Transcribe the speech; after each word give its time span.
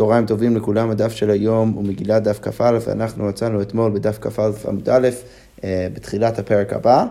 צהריים 0.00 0.26
טובים 0.26 0.56
לכולם, 0.56 0.90
הדף 0.90 1.12
של 1.12 1.30
היום 1.30 1.70
הוא 1.70 1.84
מגילת 1.84 2.22
דף 2.22 2.38
כ"א, 2.42 2.78
ואנחנו 2.86 3.24
מצאנו 3.24 3.62
אתמול 3.62 3.92
בדף 3.92 4.18
כ"א 4.20 4.50
עמוד 4.68 4.88
א', 4.88 5.08
אה, 5.64 5.88
בתחילת 5.92 6.38
הפרק 6.38 6.72
הבא, 6.72 7.04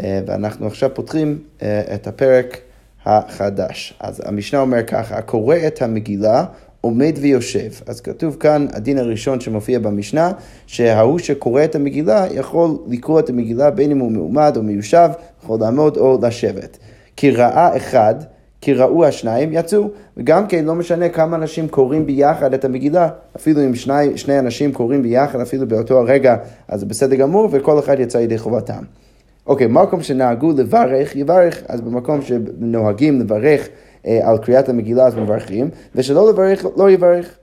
אה, 0.00 0.20
ואנחנו 0.26 0.66
עכשיו 0.66 0.94
פותחים 0.94 1.38
אה, 1.62 1.94
את 1.94 2.06
הפרק 2.06 2.58
החדש. 3.04 3.94
אז 4.00 4.22
המשנה 4.24 4.60
אומר 4.60 4.82
ככה, 4.82 5.16
הקורא 5.16 5.56
את 5.66 5.82
המגילה 5.82 6.44
עומד 6.80 7.18
ויושב. 7.20 7.70
אז 7.86 8.00
כתוב 8.00 8.36
כאן, 8.40 8.66
הדין 8.72 8.98
הראשון 8.98 9.40
שמופיע 9.40 9.78
במשנה, 9.78 10.32
שההוא 10.66 11.18
שקורא 11.18 11.64
את 11.64 11.74
המגילה 11.74 12.26
יכול 12.30 12.78
לקרוא 12.88 13.20
את 13.20 13.28
המגילה 13.30 13.70
בין 13.70 13.90
אם 13.90 13.98
הוא 13.98 14.12
מעומד 14.12 14.52
או 14.56 14.62
מיושב, 14.62 15.08
יכול 15.42 15.60
לעמוד 15.60 15.96
או 15.96 16.18
לשבת. 16.22 16.78
כי 17.16 17.30
ראה 17.30 17.76
אחד, 17.76 18.14
כי 18.60 18.74
ראו 18.74 19.04
השניים, 19.04 19.52
יצאו. 19.52 19.88
וגם 20.16 20.46
כן, 20.46 20.64
לא 20.64 20.74
משנה 20.74 21.08
כמה 21.08 21.36
אנשים 21.36 21.68
קוראים 21.68 22.06
ביחד 22.06 22.54
את 22.54 22.64
המגילה, 22.64 23.08
אפילו 23.36 23.64
אם 23.64 23.74
שני, 23.74 24.18
שני 24.18 24.38
אנשים 24.38 24.72
קוראים 24.72 25.02
ביחד, 25.02 25.40
אפילו 25.40 25.68
באותו 25.68 25.98
הרגע, 25.98 26.36
אז 26.68 26.80
זה 26.80 26.86
בסדר 26.86 27.16
גמור, 27.16 27.48
וכל 27.52 27.78
אחד 27.78 28.00
יצא 28.00 28.18
ידי 28.18 28.38
חובתם. 28.38 28.82
אוקיי, 29.46 29.66
מקום 29.66 30.02
שנהגו 30.02 30.52
לברך, 30.56 31.16
יברך, 31.16 31.62
אז 31.68 31.80
במקום 31.80 32.22
שנוהגים 32.22 33.20
לברך 33.20 33.68
אה, 34.06 34.20
על 34.30 34.38
קריאת 34.38 34.68
המגילה, 34.68 35.06
אז 35.06 35.14
מברכים, 35.14 35.70
ושלא 35.94 36.28
לברך, 36.28 36.66
לא 36.76 36.90
יברך. 36.90 37.38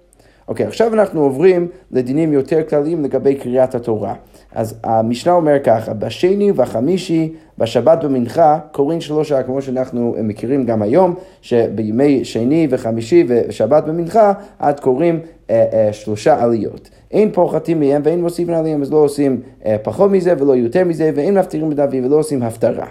אוקיי, 0.48 0.66
עכשיו 0.66 0.94
אנחנו 0.94 1.22
עוברים 1.22 1.68
לדינים 1.92 2.34
יותר 2.34 2.64
כלליים 2.70 3.04
לגבי 3.04 3.36
קריאת 3.36 3.76
התורה. 3.76 4.14
אז 4.54 4.80
המשנה 4.84 5.34
אומר 5.34 5.56
ככה, 5.64 5.94
בשני 5.94 6.52
ובחמישי, 6.52 7.34
בשבת 7.58 8.04
במנחה, 8.04 8.60
קוראים 8.72 9.02
שלוש 9.02 9.30
שעה, 9.30 9.44
כמו 9.44 9.62
שאנחנו 9.62 10.16
מכירים 10.24 10.66
גם 10.66 10.82
היום, 10.82 11.16
שבימי 11.42 12.26
שני 12.26 12.68
וחמישי 12.70 13.26
ושבת 13.28 13.84
במנחה, 13.84 14.34
עד 14.60 14.80
קוראים 14.80 15.20
אה, 15.50 15.66
אה, 15.74 15.94
שלושה 15.94 16.44
עליות. 16.44 16.90
אין 17.12 17.32
פוחתים 17.32 17.80
מהם 17.80 18.02
ואין 18.06 18.22
מוסיפים 18.22 18.54
עליהם, 18.54 18.82
אז 18.82 18.92
לא 18.92 18.98
עושים 18.98 19.42
אה, 19.66 19.76
פחות 19.84 20.12
מזה 20.12 20.34
ולא 20.40 20.56
יותר 20.56 20.84
מזה, 20.84 21.12
ואין 21.16 21.38
מפטירים 21.38 21.70
בדוד 21.70 21.94
ולא 21.94 22.16
עושים 22.16 22.44
הפטרה. 22.44 22.88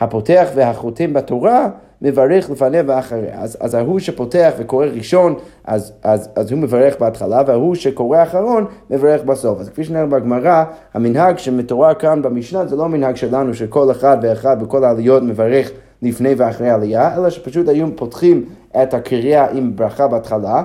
הפותח 0.00 0.48
והחותם 0.54 1.12
בתורה, 1.12 1.68
מברך 2.02 2.50
לפניה 2.50 2.82
ואחריה. 2.86 3.40
אז, 3.40 3.56
אז 3.60 3.74
ההוא 3.74 3.98
שפותח 3.98 4.52
וקורא 4.58 4.86
ראשון, 4.86 5.34
אז, 5.64 5.92
אז, 6.02 6.28
אז 6.36 6.52
הוא 6.52 6.58
מברך 6.58 7.00
בהתחלה, 7.00 7.42
וההוא 7.46 7.74
שקורא 7.74 8.22
אחרון, 8.22 8.64
מברך 8.90 9.22
בסוף. 9.22 9.60
אז 9.60 9.68
כפי 9.68 9.84
שנראה 9.84 10.06
בגמרא, 10.06 10.64
המנהג 10.94 11.38
שמתואר 11.38 11.94
כאן 11.94 12.22
במשנה 12.22 12.66
זה 12.66 12.76
לא 12.76 12.88
מנהג 12.88 13.16
שלנו 13.16 13.54
שכל 13.54 13.90
אחד 13.90 14.18
ואחד 14.22 14.62
בכל 14.62 14.84
העליות 14.84 15.22
מברך 15.22 15.70
לפני 16.02 16.34
ואחרי 16.36 16.70
העלייה, 16.70 17.16
אלא 17.16 17.30
שפשוט 17.30 17.68
היו 17.68 17.86
פותחים 17.96 18.44
את 18.82 18.94
הקריאה 18.94 19.46
עם 19.50 19.76
ברכה 19.76 20.08
בהתחלה, 20.08 20.62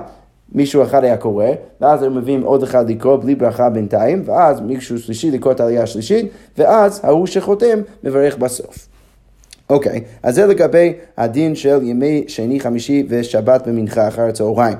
מישהו 0.52 0.82
אחד 0.82 1.04
היה 1.04 1.16
קורא, 1.16 1.46
ואז 1.80 2.02
היו 2.02 2.10
מביאים 2.10 2.42
עוד 2.42 2.62
אחד 2.62 2.90
לקרוא 2.90 3.16
בלי 3.16 3.34
ברכה 3.34 3.70
בינתיים, 3.70 4.22
ואז 4.24 4.60
מישהו 4.60 4.98
שלישי 4.98 5.30
לקרוא 5.30 5.52
את 5.52 5.60
העלייה 5.60 5.82
השלישית, 5.82 6.32
ואז 6.58 7.00
ההוא 7.04 7.26
שחותם 7.26 7.78
מברך 8.04 8.36
בסוף. 8.36 8.88
אוקיי, 9.70 9.96
okay, 9.96 10.02
אז 10.22 10.34
זה 10.34 10.46
לגבי 10.46 10.92
הדין 11.16 11.54
של 11.54 11.78
ימי 11.82 12.24
שני, 12.28 12.60
חמישי 12.60 13.06
ושבת 13.08 13.68
במנחה 13.68 14.08
אחר 14.08 14.22
הצהריים. 14.22 14.76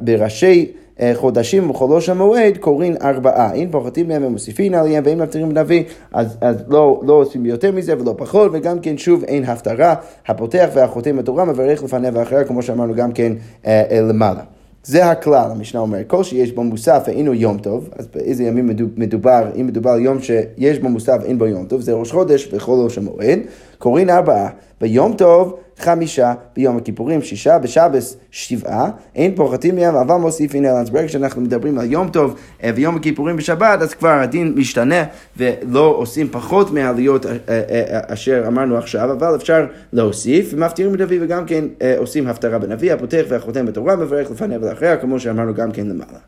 בראשי 0.00 0.72
אה, 1.00 1.12
חודשים 1.14 1.70
ובחולוש 1.70 2.08
המועד 2.08 2.56
קוראים 2.58 2.94
ארבעה. 3.02 3.52
אם 3.52 3.68
פוחתים 3.70 4.08
מהם 4.08 4.24
ומוסיפים 4.24 4.74
עליהם 4.74 5.02
ואם 5.06 5.18
מפטירים 5.18 5.48
בנביא, 5.48 5.84
אז, 6.12 6.36
אז 6.40 6.56
לא, 6.68 7.00
לא 7.06 7.12
עושים 7.12 7.46
יותר 7.46 7.72
מזה 7.72 8.00
ולא 8.00 8.14
פחות, 8.16 8.50
וגם 8.54 8.78
כן 8.78 8.98
שוב 8.98 9.24
אין 9.24 9.44
הפטרה. 9.44 9.94
הפותח 10.26 10.68
והחותם 10.74 11.16
בתורה 11.16 11.44
מברך 11.44 11.82
לפניה 11.82 12.10
ואחריה, 12.14 12.44
כמו 12.44 12.62
שאמרנו 12.62 12.94
גם 12.94 13.12
כן 13.12 13.32
אה, 13.66 14.00
למעלה. 14.08 14.55
זה 14.86 15.10
הכלל, 15.10 15.50
המשנה 15.50 15.80
אומרת, 15.80 16.06
כל 16.06 16.24
שיש 16.24 16.52
בו 16.52 16.64
מוסף 16.64 17.02
ואינו 17.06 17.34
יום 17.34 17.58
טוב, 17.58 17.88
אז 17.98 18.08
באיזה 18.14 18.44
ימים 18.44 18.70
מדובר, 18.96 19.50
אם 19.60 19.66
מדובר 19.66 19.90
על 19.90 20.00
יום 20.00 20.18
שיש 20.22 20.78
בו 20.78 20.88
מוסף 20.88 21.16
ואין 21.22 21.38
בו 21.38 21.46
יום 21.46 21.66
טוב, 21.66 21.80
זה 21.80 21.92
ראש 21.92 22.12
חודש 22.12 22.48
וכל 22.52 22.72
ראש 22.84 22.98
המועד, 22.98 23.38
קוראים 23.78 24.10
ארבעה, 24.10 24.48
ביום 24.80 25.12
טוב 25.12 25.58
חמישה, 25.78 26.34
ביום 26.56 26.76
הכיפורים 26.76 27.22
שישה, 27.22 27.58
בשבס 27.58 28.16
שבעה, 28.30 28.90
אין 29.14 29.34
פוחתים 29.34 29.76
מהם, 29.76 29.94
אבל 29.94 30.14
מוסיפים 30.14 30.64
אלא. 30.64 30.72
אז 30.72 30.90
ברגע 30.90 31.08
שאנחנו 31.08 31.42
מדברים 31.42 31.78
על 31.78 31.92
יום 31.92 32.08
טוב 32.08 32.36
אה, 32.64 32.70
ויום 32.74 32.96
הכיפורים 32.96 33.36
בשבת, 33.36 33.82
אז 33.82 33.94
כבר 33.94 34.08
הדין 34.08 34.54
משתנה 34.56 35.04
ולא 35.36 35.94
עושים 35.98 36.28
פחות 36.28 36.70
מהעליות 36.70 37.26
אה, 37.26 37.32
אה, 37.48 38.00
אשר 38.06 38.44
אמרנו 38.46 38.76
עכשיו, 38.78 39.12
אבל 39.12 39.36
אפשר 39.36 39.66
להוסיף, 39.92 40.48
ומפטירים 40.52 40.92
בנביא 40.92 41.18
וגם 41.22 41.46
כן 41.46 41.64
עושים 41.98 42.26
הפטרה 42.26 42.58
בנביא, 42.58 42.92
הפותח 42.92 43.22
והחותם 43.28 43.66
בתורה, 43.66 43.96
מברך 43.96 44.30
לפניה 44.30 44.58
ולאחריה, 44.62 44.96
כמו 44.96 45.20
שאמרנו 45.20 45.54
גם 45.54 45.72
כן 45.72 45.86
למעלה. 45.86 46.18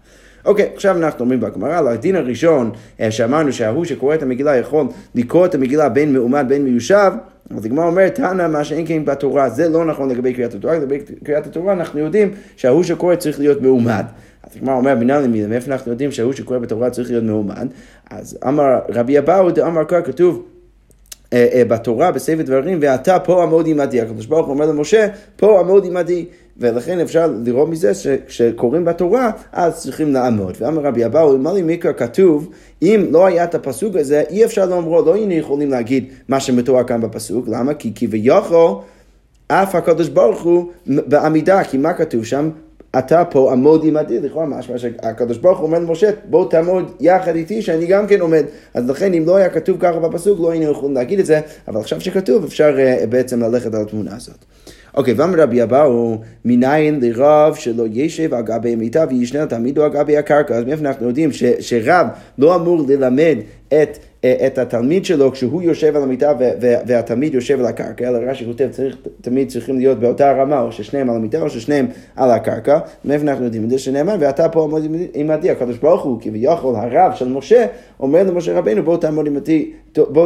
אוקיי, 0.45 0.71
עכשיו 0.75 0.97
אנחנו 0.97 1.21
אומרים 1.21 1.41
בגמרא, 1.41 1.81
לדין 1.81 2.17
הראשון 2.17 2.71
שאמרנו 3.11 3.53
שההוא 3.53 3.85
שקורא 3.85 4.15
את 4.15 4.23
המגילה 4.23 4.57
יכול 4.57 4.87
לקרוא 5.15 5.47
את 5.47 5.55
המגילה 5.55 5.89
בין 5.89 6.13
מעומד 6.13 6.45
בין 6.49 6.65
מיושב, 6.65 7.13
אז 7.57 7.65
הגמרא 7.65 7.87
אומרת, 7.87 8.15
תנא 8.15 8.49
מה 8.49 8.65
שאין 8.65 8.87
כן 8.87 9.05
בתורה, 9.05 9.51
זה 9.51 9.69
לא 9.69 9.85
נכון 9.85 10.09
לגבי 10.09 10.35
קריאת 10.35 10.55
התורה, 10.55 10.79
לגבי 10.79 10.99
קריאת 11.25 11.47
התורה 11.47 11.73
אנחנו 11.73 12.01
יודעים 12.01 12.31
שההוא 12.57 12.83
שקורא 12.83 13.15
צריך 13.15 13.41
להיות 13.41 13.63
מעומד. 13.63 14.05
אז 14.43 14.57
הגמרא 14.57 14.75
אומר, 14.75 14.95
מנהל 14.95 15.23
למילה, 15.25 15.49
מאיפה 15.49 15.73
אנחנו 15.73 15.91
יודעים 15.91 16.13
שההוא 16.13 16.33
שקורא 16.33 16.59
בתורה 16.59 16.91
צריך 16.91 17.11
להיות 17.11 17.25
מעומד? 17.25 17.69
אז 18.11 18.39
אמר 18.49 18.79
רבי 18.89 19.19
אבאו, 19.19 19.51
דאמר 19.51 19.85
כך 19.89 19.99
כתוב 20.05 20.47
אה, 21.33 21.49
אה, 21.53 21.65
בתורה, 21.65 22.13
בספר 22.13 22.43
דברים, 22.43 22.79
ואתה 22.83 23.19
פה 23.19 23.43
עמוד 23.43 23.67
עמדי. 23.69 24.01
הקדוש 24.01 24.27
ברוך 24.27 24.47
הוא 24.47 24.55
אומר 24.55 24.67
למשה, 24.67 25.07
פה 25.37 25.61
עמוד 25.61 25.85
עמדי. 25.87 26.27
ולכן 26.59 27.01
אפשר 27.01 27.33
לראות 27.45 27.69
מזה 27.69 27.95
שכשקוראים 27.95 28.85
בתורה, 28.85 29.31
אז 29.53 29.77
צריכים 29.77 30.13
לעמוד. 30.13 30.57
ואמר 30.61 30.83
רבי 30.83 31.07
אבאו, 31.07 31.35
אמר 31.35 31.53
לי 31.53 31.63
מקרא 31.63 31.93
כתוב, 31.93 32.51
אם 32.83 33.07
לא 33.11 33.27
היה 33.27 33.45
את 33.45 33.55
הפסוק 33.55 33.97
הזה, 33.97 34.23
אי 34.31 34.45
אפשר 34.45 34.67
לומרו, 34.67 35.03
לא 35.03 35.15
היינו 35.15 35.33
יכולים 35.33 35.71
להגיד 35.71 36.05
מה 36.29 36.41
שמתואר 36.41 36.85
כאן 36.85 37.01
בפסוק. 37.01 37.49
למה? 37.49 37.75
כי 37.75 37.93
כביכול, 37.95 38.75
אף 39.49 39.75
הקדוש 39.75 40.09
ברוך 40.09 40.43
הוא 40.43 40.71
בעמידה, 40.87 41.65
כי 41.65 41.79
מה 41.79 41.93
כתוב 41.93 42.25
שם? 42.25 42.51
אתה 42.99 43.25
פה 43.25 43.53
עמוד 43.53 43.85
עמדי, 43.85 44.21
לכאורה 44.21 44.47
משמע 44.47 44.79
שהקדוש 44.79 45.39
ברוך 45.39 45.59
הוא 45.59 45.67
אומר 45.67 45.79
למשה, 45.79 46.11
בוא 46.31 46.51
תעמוד 46.51 46.93
יחד 47.01 47.37
איתי 47.37 47.63
שאני 47.63 47.87
גם 47.87 48.07
כן 48.07 48.21
עומד. 48.21 48.45
אז 48.75 48.91
לכן 48.91 49.15
אם 49.15 49.27
לא 49.27 49.37
היה 49.37 49.49
כתוב 49.49 49.77
ככה 49.81 49.99
בפסוק, 49.99 50.41
לא 50.41 50.51
היינו 50.51 50.71
יכולים 50.71 50.95
להגיד 50.95 51.19
את 51.19 51.27
זה, 51.27 51.41
אבל 51.69 51.81
עכשיו 51.81 52.01
שכתוב 52.01 52.45
אפשר 52.45 52.77
uh, 52.77 53.07
בעצם 53.07 53.43
ללכת 53.43 53.75
על 53.75 53.83
התמונה 53.83 54.17
הזאת. 54.17 54.45
אוקיי, 54.95 55.15
ואמר 55.15 55.41
רבי 55.41 55.63
אבאו, 55.63 56.19
מניין 56.45 57.01
לרב 57.01 57.55
שלא 57.55 57.85
ישב 57.93 58.35
על 58.35 58.43
גבי 58.43 58.77
מיטה 58.77 59.05
וישנה 59.09 59.47
תמידו 59.47 59.85
על 59.85 59.91
גבי 59.91 60.17
הקרקע. 60.17 60.55
אז 60.55 60.65
מאיפה 60.65 60.85
אנחנו 60.85 61.09
יודעים 61.09 61.33
ש, 61.33 61.45
שרב 61.61 62.07
לא 62.39 62.55
אמור 62.55 62.85
ללמד 62.89 63.37
את... 63.69 63.99
את 64.47 64.59
התלמיד 64.59 65.05
שלו 65.05 65.33
כשהוא 65.33 65.63
יושב 65.63 65.97
על 65.97 66.03
המיטה 66.03 66.33
והתלמיד 66.87 67.35
יושב 67.35 67.61
על 67.61 67.67
הקרקע, 67.67 68.09
אלא 68.09 68.19
רש"י 68.19 68.45
כותב 68.45 68.69
צריך, 68.71 68.97
תמיד 69.21 69.49
צריכים 69.49 69.79
להיות 69.79 69.99
באותה 69.99 70.33
רמה, 70.33 70.61
או 70.61 70.73
ששניהם 70.73 71.11
על 71.11 71.17
המיטה 71.17 71.41
או 71.41 71.51
ששניהם 71.51 71.87
על 72.17 72.31
הקרקע. 72.31 72.79
מאיפה 73.05 73.25
אנחנו 73.25 73.45
יודעים 73.45 73.65
את 73.65 73.71
זה 73.71 73.79
שנאמר, 73.79 74.17
ואתה 74.21 74.49
פה 74.49 74.65
עמוד 74.65 74.83
עמדי, 75.15 75.51
הקדוש 75.51 75.79
ברוך 75.79 76.03
הוא 76.03 76.19
כביכול 76.21 76.77
הרב 76.77 77.13
של 77.15 77.29
משה, 77.29 77.67
אומר 78.01 78.23
למשה 78.23 78.59
רבינו 78.59 78.83
בוא 78.83 78.97
תעמוד 78.97 79.29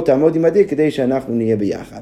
תעמוד 0.04 0.36
עמדי 0.36 0.64
כדי 0.64 0.90
שאנחנו 0.90 1.34
נהיה 1.34 1.56
ביחד. 1.56 2.00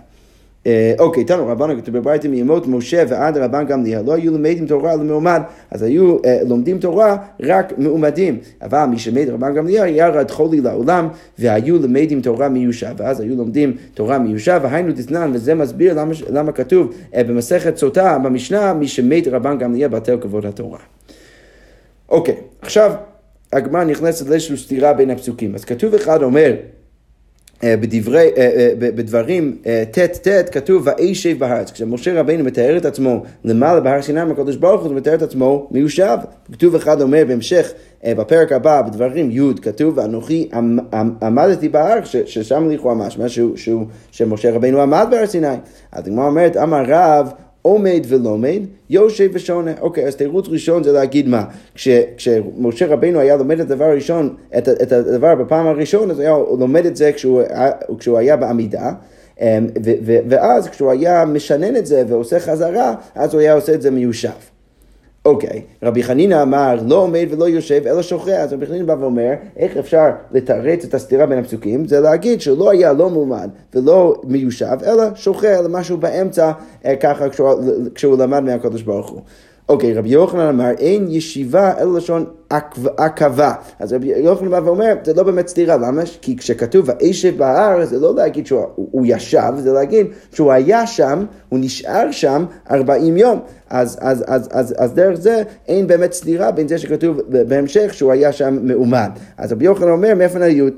אה, 0.66 0.94
אוקיי, 0.98 1.24
תנו 1.24 1.46
רבנו 1.46 1.82
כתוב 1.82 1.98
בברייתא 1.98 2.28
מימות 2.28 2.66
משה 2.66 3.04
ועד 3.08 3.36
רבן 3.36 3.66
גמליאל, 3.66 4.02
לא 4.04 4.14
היו 4.14 4.32
למדים 4.34 4.66
תורה 4.66 4.96
למעומד, 4.96 5.40
אז 5.70 5.82
היו 5.82 6.16
אה, 6.24 6.38
לומדים 6.48 6.78
תורה 6.78 7.16
רק 7.42 7.78
מעומדים, 7.78 8.38
אבל 8.62 8.84
מי 8.84 8.98
שמד 8.98 9.28
רבן 9.28 9.54
גמליאל 9.54 9.88
ירד 9.88 10.30
חולי 10.30 10.60
לעולם, 10.60 11.08
והיו 11.38 11.82
למדים 11.82 12.20
תורה 12.20 12.48
מיושב, 12.48 12.94
ואז 12.96 13.20
היו 13.20 13.36
לומדים 13.36 13.76
תורה 13.94 14.18
מיושב, 14.18 14.60
והיינו 14.62 14.92
דתנן, 14.92 15.30
וזה 15.34 15.54
מסביר 15.54 15.94
למה, 16.00 16.12
למה 16.30 16.52
כתוב 16.52 16.92
אה, 17.14 17.24
במסכת 17.24 17.76
סוטה 17.76 18.18
במשנה, 18.18 18.74
מי 18.74 18.88
שמד 18.88 19.28
רבן 19.28 19.58
גמליאל 19.58 19.88
בטל 19.88 20.18
כבוד 20.20 20.46
התורה. 20.46 20.78
אוקיי, 22.08 22.36
עכשיו 22.62 22.92
הגמרא 23.52 23.84
נכנסת 23.84 24.28
לאיזושהי 24.28 24.56
סתירה 24.56 24.92
בין 24.92 25.10
הפסוקים, 25.10 25.54
אז 25.54 25.64
כתוב 25.64 25.94
אחד 25.94 26.22
אומר 26.22 26.54
בדברי, 27.64 28.30
אה, 28.36 28.50
אה, 28.56 28.72
בדברים 28.78 29.56
ט' 29.92 29.98
ט' 29.98 30.48
כתוב 30.52 30.82
ואשב 30.86 31.38
בארץ. 31.38 31.70
כשמשה 31.70 32.20
רבינו 32.20 32.44
מתאר 32.44 32.76
את 32.76 32.84
עצמו 32.84 33.22
למעלה 33.44 33.80
בהר 33.80 34.02
סיני 34.02 34.24
מהקדוש 34.24 34.56
ברוך 34.56 34.82
הוא, 34.82 34.94
מתאר 34.94 35.14
את 35.14 35.22
עצמו 35.22 35.68
מיושב. 35.70 36.18
כתוב 36.52 36.74
אחד 36.74 37.00
אומר 37.00 37.24
בהמשך 37.28 37.72
בפרק 38.06 38.52
הבא 38.52 38.82
בדברים 38.82 39.30
י' 39.30 39.54
כתוב 39.62 39.98
ואנוכי 39.98 40.48
עמדתי 41.22 41.68
בהר 41.68 42.04
ששם 42.04 42.70
לכאורה 42.70 42.94
משמע 42.94 43.26
שמשה 44.10 44.50
רבינו 44.50 44.80
עמד 44.80 45.06
בהר 45.10 45.26
סיני. 45.26 45.56
אז 45.92 46.06
הגמרא 46.06 46.26
אומרת 46.26 46.56
אמר 46.56 46.82
רב 46.88 47.32
עומד 47.62 48.00
ולומד, 48.08 48.60
יושב 48.90 49.30
ושונה. 49.32 49.72
אוקיי, 49.80 50.06
אז 50.06 50.16
תירוץ 50.16 50.48
ראשון 50.48 50.82
זה 50.82 50.92
להגיד 50.92 51.28
מה? 51.28 51.44
כש, 51.74 51.88
כשמשה 52.16 52.86
רבינו 52.86 53.18
היה 53.18 53.36
לומד 53.36 53.60
את 53.60 53.70
הדבר 53.70 53.84
הראשון, 53.84 54.34
את, 54.58 54.68
את 54.68 54.92
הדבר 54.92 55.34
בפעם 55.34 55.66
הראשון, 55.66 56.10
אז 56.10 56.18
היה 56.18 56.36
לומד 56.58 56.86
את 56.86 56.96
זה 56.96 57.12
כשהוא, 57.12 57.42
כשהוא 57.98 58.18
היה 58.18 58.36
בעמידה. 58.36 58.92
אמ, 59.40 59.66
ואז 60.28 60.68
כשהוא 60.68 60.90
היה 60.90 61.24
משנן 61.24 61.76
את 61.76 61.86
זה 61.86 62.04
ועושה 62.08 62.40
חזרה, 62.40 62.94
אז 63.14 63.34
הוא 63.34 63.40
היה 63.40 63.52
עושה 63.52 63.74
את 63.74 63.82
זה 63.82 63.90
מיושב. 63.90 64.49
אוקיי, 65.30 65.62
רבי 65.82 66.02
חנינא 66.02 66.42
אמר 66.42 66.76
לא 66.86 66.94
עומד 66.94 67.26
ולא 67.30 67.48
יושב 67.48 67.82
אלא 67.86 68.02
שוכח, 68.02 68.28
אז 68.28 68.52
רבי 68.52 68.66
חנינא 68.66 68.84
בא 68.84 68.96
ואומר 69.00 69.32
איך 69.56 69.76
אפשר 69.76 70.10
לתרץ 70.32 70.84
את 70.84 70.94
הסתירה 70.94 71.26
בין 71.26 71.38
הפסוקים? 71.38 71.88
זה 71.88 72.00
להגיד 72.00 72.40
שלא 72.40 72.70
היה 72.70 72.92
לא 72.92 73.10
מועמד 73.10 73.50
ולא 73.74 74.20
מיושב 74.24 74.76
אלא 74.86 75.02
שוכח, 75.14 75.44
אלא 75.44 75.68
משהו 75.68 75.96
באמצע 75.96 76.52
אה, 76.86 76.96
ככה 76.96 77.28
כשהוא, 77.28 77.48
כשהוא 77.94 78.18
למד 78.18 78.40
מהקדוש 78.40 78.82
ברוך 78.82 79.08
הוא. 79.10 79.20
אוקיי, 79.68 79.94
רבי 79.94 80.08
יוחנן 80.08 80.40
אמר, 80.40 80.70
אין 80.78 81.06
ישיבה 81.10 81.72
אלא 81.78 81.94
לשון 81.94 82.24
עכבה. 82.96 83.52
אז 83.78 83.92
רבי 83.92 84.06
יוחנן 84.06 84.50
בא 84.50 84.60
ואומר, 84.64 84.94
זה 85.04 85.14
לא 85.14 85.22
באמת 85.22 85.48
סתירה, 85.48 85.76
למה? 85.76 86.02
כי 86.22 86.36
כשכתוב 86.36 86.88
וישב 86.88 87.38
בהר, 87.38 87.84
זה 87.84 87.98
לא 87.98 88.14
להגיד 88.14 88.46
שהוא 88.46 89.06
ישב, 89.06 89.52
זה 89.58 89.72
להגיד 89.72 90.06
שהוא 90.32 90.52
היה 90.52 90.86
שם, 90.86 91.24
הוא 91.48 91.58
נשאר 91.62 92.10
שם 92.10 92.44
40 92.70 93.16
יום. 93.16 93.40
אז, 93.70 93.98
אז, 94.00 94.24
אז, 94.26 94.48
אז, 94.52 94.74
אז 94.78 94.92
דרך 94.92 95.20
זה 95.20 95.42
אין 95.68 95.86
באמת 95.86 96.12
סתירה 96.12 96.50
בין 96.50 96.68
זה 96.68 96.78
שכתוב 96.78 97.20
בהמשך 97.28 97.94
שהוא 97.94 98.12
היה 98.12 98.32
שם 98.32 98.58
מאומן. 98.62 99.08
אז 99.38 99.52
רבי 99.52 99.64
יוחנן 99.64 99.90
אומר, 99.90 100.12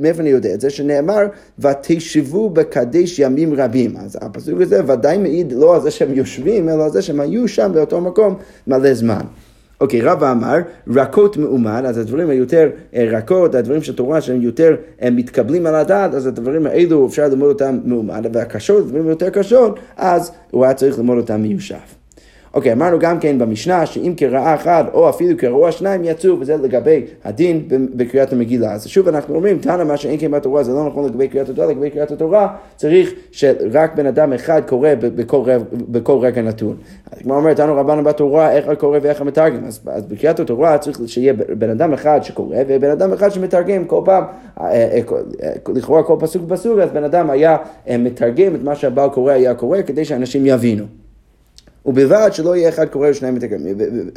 מאיפה 0.01 0.21
אני 0.21 0.31
יודע 0.31 0.55
את 0.55 0.61
זה? 0.61 0.71
שנאמר, 0.71 1.23
ותשבו 1.59 2.51
בקדש 2.51 3.19
ימים 3.19 3.55
רבים. 3.55 3.97
אז 3.97 4.19
הפסוק 4.21 4.61
הזה 4.61 4.81
ודאי 4.87 5.19
מעיד 5.19 5.53
לא 5.53 5.75
על 5.75 5.81
זה 5.81 5.91
שהם 5.91 6.13
יושבים, 6.13 6.69
אלא 6.69 6.85
על 6.85 6.91
זה 6.91 7.03
שהם 7.03 7.21
היו 7.21 7.49
שם 7.49 7.71
באותו 7.75 8.01
מקום 8.01 8.35
מלא 8.67 8.95
זמן. 8.95 9.23
אוקיי, 9.83 10.01
רבא 10.01 10.33
אמר, 10.33 10.57
רכות 10.89 11.37
מאומן, 11.37 11.87
אז 11.87 11.99
הדברים 11.99 12.31
היותר 12.31 12.71
אה, 12.95 13.05
רכות, 13.11 13.55
הדברים 13.55 13.83
של 13.83 13.97
תורה 13.97 14.21
שהם 14.21 14.43
יותר 14.43 14.77
מתקבלים 15.13 15.67
על 15.67 15.75
הדעת, 15.75 16.15
אז 16.15 16.27
הדברים 16.27 16.67
האלו 16.67 17.07
אפשר 17.07 17.29
ללמוד 17.29 17.49
אותם 17.49 17.79
מאומן, 17.85 18.23
והקשות, 18.33 18.85
הדברים 18.85 19.07
היותר 19.07 19.31
קשות, 19.31 19.79
אז 19.97 20.33
הוא 20.51 20.65
היה 20.65 20.75
צריך 20.75 20.99
ללמוד 20.99 21.19
אותם 21.19 21.43
מיושב. 21.43 22.02
אוקיי, 22.55 22.73
אמרנו 22.73 22.99
גם 22.99 23.21
כן 23.21 23.39
במשנה 23.39 23.87
שאם 23.87 24.15
קראה 24.17 24.55
אחד 24.55 24.85
או 24.95 25.09
אפילו 25.09 25.37
קראו 25.37 25.73
שניים 25.73 26.05
יצאו, 26.05 26.41
וזה 26.41 26.57
לגבי 26.57 27.05
הדין 27.25 27.69
בקריאת 27.69 28.33
המגילה. 28.33 28.73
אז 28.73 28.87
שוב 28.87 29.09
אנחנו 29.09 29.35
אומרים, 29.35 29.59
תנא 29.59 29.85
מה 29.85 29.97
שאין 29.97 30.19
כן 30.21 30.31
בתורה 30.31 30.63
זה 30.63 30.73
לא 30.73 30.87
נכון 30.87 31.05
לגבי 31.05 31.29
קריאת 31.29 31.49
התורה, 31.49 31.67
לגבי 31.67 31.91
קריאת 31.91 32.11
התורה 32.11 32.49
צריך 32.77 33.13
שרק 33.31 33.95
בן 33.95 34.07
אדם 34.07 34.33
אחד 34.33 34.63
קורא 34.67 34.89
בכל, 35.01 35.43
בכל 35.73 36.19
רגע 36.21 36.43
נתון. 36.43 36.77
כמו 37.23 37.35
אומרת, 37.35 37.57
תנו 37.57 37.77
רבנו 37.77 38.05
בתורה, 38.05 38.53
איך 38.53 38.69
הקורא 38.69 38.99
ואיך 39.03 39.21
המתרגם. 39.21 39.65
אז, 39.65 39.81
אז 39.87 40.07
בקריאת 40.07 40.41
התורה 40.41 40.79
צריך 40.79 41.01
שיהיה 41.07 41.33
בן 41.33 41.71
אדם 41.71 41.93
אחד 41.93 42.21
שקורא 42.23 42.57
ובן 42.69 42.91
אדם 42.91 43.13
אחד 43.13 43.31
שמתרגם 43.31 43.85
כל 43.85 44.03
פעם, 44.05 44.25
אה, 44.61 44.67
אה, 44.67 45.01
אה, 45.43 45.53
לכאורה 45.75 46.03
כל 46.03 46.17
פסוק 46.21 46.43
ופסוק, 46.47 46.79
אז 46.79 46.91
בן 46.91 47.05
אדם 47.05 47.31
היה 47.31 47.57
מתרגם 47.99 48.55
את 48.55 48.63
מה 48.63 48.75
שהבעל 48.75 49.09
קורא 49.11 49.33
היה 49.33 49.55
קורא 49.55 49.83
כדי 49.83 50.05
שאנשים 50.05 50.47
יבינו. 50.47 51.02
ובלבד 51.87 52.29
שלא 52.33 52.57
יהיה 52.57 52.69
אחד 52.69 52.89
קורא 52.89 53.09
ושניים 53.09 53.35
מתרגמים, 53.35 53.77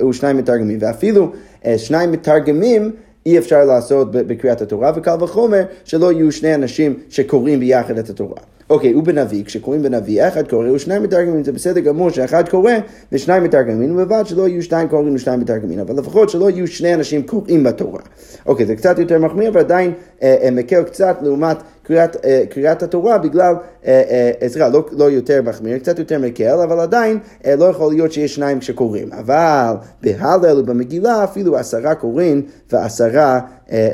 ושניים 0.10 0.38
מתרגמים, 0.38 0.78
ואפילו 0.82 1.32
אה, 1.66 1.78
שניים 1.78 2.12
מתרגמים 2.12 2.92
אי 3.26 3.38
אפשר 3.38 3.66
לעשות 3.66 4.12
בקריאת 4.12 4.62
התורה, 4.62 4.92
וקל 4.96 5.24
וחומר 5.24 5.64
שלא 5.84 6.12
יהיו 6.12 6.32
שני 6.32 6.56
אנשים 6.56 7.00
שקוראים 7.10 7.60
ביחד 7.60 7.98
את 7.98 8.10
התורה. 8.10 8.38
אוקיי, 8.70 8.96
ובנביא, 8.96 9.44
כשקוראים 9.46 9.84
בנביא, 9.84 10.28
אחד 10.28 10.48
קורא 10.48 10.70
ושניים 10.70 11.04
מתרגמים, 11.04 11.44
זה 11.44 11.52
בסדר 11.52 11.80
גמור 11.80 12.10
שאחד 12.10 12.50
קורא 12.50 12.72
ושניים 13.12 13.44
מתרגמים, 13.44 13.92
ובלבד 13.92 14.24
שלא 14.26 14.48
יהיו 14.48 14.64
שניים 14.64 14.88
קוראים 14.88 15.16
ושניים 15.16 15.40
מתרגמים, 15.40 15.80
אבל 15.80 15.98
לפחות 15.98 16.30
שלא 16.30 16.50
יהיו 16.50 16.68
שני 16.68 16.94
אנשים 16.94 17.24
קוראים 17.24 17.64
בתורה. 17.64 18.02
אוקיי, 18.46 18.66
זה 18.66 18.76
קצת 18.76 19.00
יותר 19.00 19.20
מחמיר, 19.20 19.52
ועדיין 19.54 19.94
אה, 20.24 20.36
אה, 20.44 20.52
מקל 20.52 20.84
קצת 20.84 21.18
לעומת 21.22 21.58
קריאת, 21.88 22.26
אה, 22.26 22.44
קריאת 22.50 22.84
התורה 22.84 23.18
בגלל, 23.18 23.56
אה, 23.88 24.32
אה, 24.42 24.50
סליחה, 24.50 24.70
לא, 24.70 24.86
לא 24.92 25.12
יותר 25.12 25.42
מחמיר, 25.42 25.78
קצת 25.78 26.00
יותר 26.00 26.20
מקל, 26.20 26.60
אבל 26.64 26.80
עדיין 26.80 27.20
לא 27.58 27.66
יכול 27.66 27.94
להיות 27.94 28.12
שיש 28.12 28.36
שניים 28.36 28.62
שקוראים. 28.62 29.10
אבל 29.14 29.74
בהלל 30.04 30.60
ובמגילה 30.60 31.24
אפילו 31.24 31.58
עשרה 31.58 31.96
קוראים 31.96 32.42
ועשרה, 32.72 33.40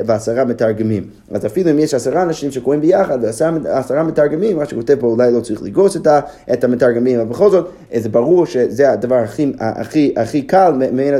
ועשרה 0.06 0.44
מתרגמים. 0.44 1.04
אז 1.30 1.46
אפילו 1.46 1.70
אם 1.70 1.78
יש 1.78 1.94
עשרה 1.94 2.22
אנשים 2.22 2.50
שקוראים 2.50 2.80
ביחד 2.80 3.18
ועשרה 3.22 4.02
מתרגמים, 4.02 4.56
מה 4.56 4.66
שכותב 4.66 4.96
פה 5.00 5.06
אולי 5.06 5.32
לא 5.32 5.40
צריך 5.40 5.62
לגרוס 5.62 5.96
את, 5.96 6.06
את 6.52 6.64
המתרגמים, 6.64 7.20
אבל 7.20 7.28
בכל 7.28 7.50
זאת 7.50 7.68
זה 7.94 8.08
ברור 8.08 8.46
שזה 8.46 8.92
הדבר 8.92 9.14
הכי, 9.14 9.52
הכי, 9.58 10.14
הכי 10.16 10.42
קל 10.42 10.72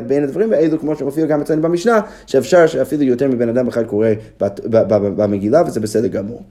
בין 0.06 0.24
הדברים 0.24 0.52
האלו, 0.52 0.78
כמו 0.78 0.96
שמופיע 0.96 1.26
גם 1.26 1.40
אצלנו 1.40 1.62
במשנה, 1.62 2.00
שאפשר 2.26 2.66
שאפילו 2.66 3.02
יותר 3.02 3.28
מבן 3.28 3.48
אדם 3.48 3.69
אחד 3.69 3.86
קורא 3.86 4.08
במגילה 5.16 5.62
וזה 5.66 5.80
בסדר 5.80 6.08
גמור. 6.08 6.42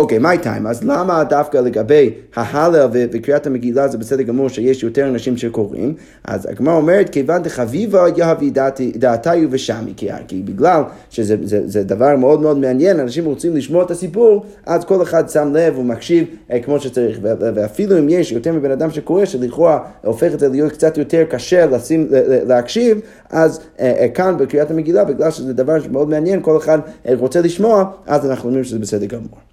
אוקיי, 0.00 0.18
מה 0.18 0.36
טיים? 0.36 0.66
אז 0.66 0.84
למה 0.84 1.24
דווקא 1.24 1.58
לגבי 1.58 2.10
ההלל 2.36 2.88
וקריאת 2.92 3.46
המגילה 3.46 3.88
זה 3.88 3.98
בסדר 3.98 4.22
גמור 4.22 4.48
שיש 4.48 4.82
יותר 4.82 5.08
אנשים 5.08 5.36
שקוראים? 5.36 5.94
אז 6.24 6.46
הגמרא 6.50 6.74
אומרת, 6.74 7.10
כיוון 7.10 7.42
דחביבה 7.42 8.06
יהבי 8.16 8.50
דעתיו 8.96 9.48
ושמי, 9.50 9.92
כי 9.96 10.42
בגלל 10.44 10.82
שזה 11.10 11.36
זה, 11.42 11.68
זה 11.68 11.84
דבר 11.84 12.16
מאוד 12.16 12.40
מאוד 12.40 12.58
מעניין, 12.58 13.00
אנשים 13.00 13.24
רוצים 13.24 13.56
לשמוע 13.56 13.84
את 13.84 13.90
הסיפור, 13.90 14.44
אז 14.66 14.84
כל 14.84 15.02
אחד 15.02 15.28
שם 15.28 15.52
לב 15.54 15.78
ומקשיב 15.78 16.24
אה, 16.50 16.60
כמו 16.60 16.80
שצריך. 16.80 17.18
ואפילו 17.22 17.98
אם 17.98 18.08
יש 18.08 18.32
יותר 18.32 18.52
מבן 18.52 18.70
אדם 18.70 18.90
שקורא, 18.90 19.24
שלכאורה 19.24 19.78
הופך 20.04 20.34
את 20.34 20.40
זה 20.40 20.48
להיות 20.48 20.72
קצת 20.72 20.98
יותר 20.98 21.24
קשה 21.24 21.66
לשים, 21.66 22.08
להקשיב, 22.46 23.00
אז 23.30 23.60
אה, 23.80 23.92
אה, 23.98 24.08
כאן 24.08 24.36
בקריאת 24.38 24.70
המגילה, 24.70 25.04
בגלל 25.04 25.30
שזה 25.30 25.52
דבר 25.52 25.76
מאוד 25.90 26.08
מעניין, 26.08 26.42
כל 26.42 26.56
אחד 26.56 26.78
רוצה 27.18 27.40
לשמוע, 27.40 27.84
אז 28.06 28.30
אנחנו 28.30 28.48
אומרים 28.48 28.64
שזה 28.64 28.78
בסדר 28.78 29.06
גמור. 29.06 29.49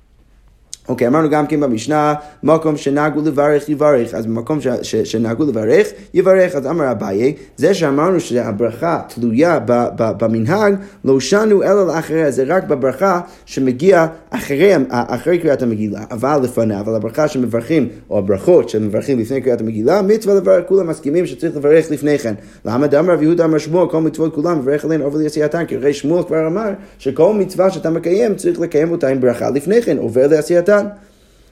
אוקיי, 0.90 1.08
אמרנו 1.08 1.30
גם 1.30 1.48
כן 1.48 1.60
במשנה, 1.60 2.14
מקום 2.44 2.78
שנהגו 2.78 3.22
לברך 3.26 3.70
יברך, 3.70 4.14
אז 4.14 4.26
במקום 4.26 4.62
ש, 4.62 4.68
ש, 4.82 4.96
שנהגו 4.96 5.46
לברך, 5.46 5.88
יברך, 6.14 6.56
אז 6.56 6.68
אמר 6.68 6.92
אביי, 6.92 7.34
זה 7.58 7.74
שאמרנו 7.74 8.20
שהברכה 8.20 9.02
תלויה 9.08 9.60
ב, 9.60 9.72
ב, 9.72 10.12
במנהג, 10.20 10.76
לא 11.06 11.20
שנו 11.20 11.64
אלא 11.64 11.88
לאחריה, 11.88 12.32
זה 12.32 12.44
רק 12.48 12.64
בברכה 12.64 13.20
שמגיע 13.46 14.06
אחרי, 14.30 14.74
אחרי 14.90 15.40
קריאת 15.40 15.62
המגילה, 15.62 16.00
אבל 16.12 16.40
לפניה, 16.44 16.80
אבל 16.80 16.96
הברכה 16.96 17.28
שמברכים, 17.28 17.88
או 18.10 18.18
הברכות 18.18 18.70
שמברכים 18.70 19.20
לפני 19.20 19.42
קריאת 19.42 19.62
המגילה, 19.62 20.02
מצווה 20.02 20.36
לברך, 20.36 20.64
כולם 20.68 20.88
מסכימים 20.88 21.26
שצריך 21.26 21.56
לברך 21.56 21.92
לפני 21.92 22.20
כן. 22.20 22.34
למה 22.66 22.88
דאמר 22.88 23.14
רב 23.14 23.22
יהודה 23.22 23.46
אמר 23.46 23.58
שמואל, 23.58 23.90
כל 23.90 24.02
מצוות 24.02 24.36
כולם, 24.36 24.60
מברך 24.60 24.86
עליהן 24.86 25.02
עובר 25.02 25.20
לעשייתן, 25.20 25.66
כי 25.66 25.76
הרי 25.76 25.94
שמואל 25.94 26.24
כבר 26.24 26.48
אמר 26.48 26.70
שכל 27.00 27.34
מצווה 27.34 27.72
שאתה 27.72 27.90
מקיים 27.90 28.36
צריך 28.36 28.60
לקיים 28.60 28.92
אותה 28.92 29.08
עם 29.08 29.22
ברכה 29.22 29.50
לפני 29.50 29.82
כן, 29.82 29.98
עובר 29.98 30.28
לעשייתן. 30.28 30.77
קטן. 30.80 30.88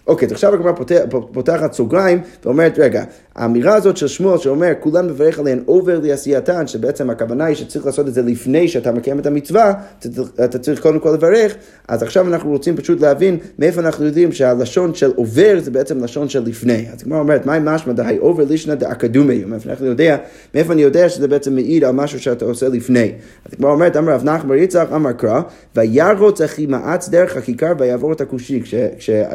אוקיי, 0.08 0.26
אז 0.26 0.32
עכשיו 0.32 0.54
הגמרא 0.54 0.72
פותחת 1.34 1.74
סוגריים 1.74 2.22
ואומרת, 2.46 2.80
רגע, 2.80 3.04
האמירה 3.36 3.76
הזאת 3.76 3.98
של 3.98 4.08
שמואל 4.08 4.38
שאומר, 4.38 4.72
כולם 4.80 5.08
מברך 5.08 5.40
עליהן 5.40 5.60
עובר 5.66 6.00
לעשייתן, 6.04 6.68
שבעצם 6.68 7.10
הכוונה 7.10 7.46
היא 7.46 7.56
שצריך 7.56 7.86
לעשות 7.86 8.08
את 8.08 8.14
זה 8.14 8.22
לפני 8.22 8.68
שאתה 8.68 8.92
מקיים 8.92 9.20
את 9.20 9.26
המצווה, 9.26 9.74
אתה 10.46 10.60
צריך 10.60 10.82
קודם 10.82 11.00
כל 11.00 11.10
לברך, 11.10 11.56
אז 11.88 12.04
עכשיו 12.04 12.28
אנחנו 12.28 12.50
רוצים 12.50 12.78
פשוט 12.78 13.02
להבין 13.02 13.38
מאיפה 13.60 13.82
אנחנו 13.82 14.06
יודעים 14.06 14.32
שהלשון 14.32 14.94
של 14.96 15.12
עובר 15.16 15.60
זה 15.60 15.72
בעצם 15.72 16.04
לשון 16.04 16.30
של 16.30 16.44
לפני. 16.44 16.86
אז 16.94 17.02
הגמרא 17.02 17.20
אומרת, 17.20 17.46
מהי 17.46 17.60
משמע 17.64 17.94
דהי 17.94 18.18
עובר 18.18 18.44
לישנא 18.50 18.76
דאקדומי, 18.76 19.44
מאיפה 19.46 19.70
מאיפה 20.54 20.74
אני 20.74 20.82
יודע 20.82 21.10
שזה 21.10 21.28
בעצם 21.28 21.56
מעיד 21.56 21.84
על 21.84 21.92
משהו 21.92 22.20
שאתה 22.20 22.46
עושה 22.46 22.70
לפני. 22.70 23.12
אז 23.46 23.54
הגמרא 23.54 23.72
אומרת, 23.72 23.98
אמר 23.98 24.14
רב 24.14 24.24
נחמן 24.24 24.50
בר 24.50 24.56
יצחק, 24.56 24.88
אמר 24.96 25.12
קרא, 25.12 25.42
וירוץ 25.76 26.42
אחי 26.42 26.66
מעץ 26.66 27.10
דרך 27.10 27.38
הכיכר 27.38 27.74
ויעבור 27.80 28.14
את 28.14 28.22
הכושי. 28.22 28.62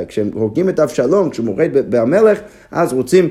כשהם 0.08 0.30
הורגים 0.34 0.68
את 0.68 0.80
אבשלום, 0.80 1.30
כשהוא 1.30 1.46
מורד 1.46 1.70
במלך, 1.72 2.38
אז 2.70 2.92
רוצים 2.92 3.28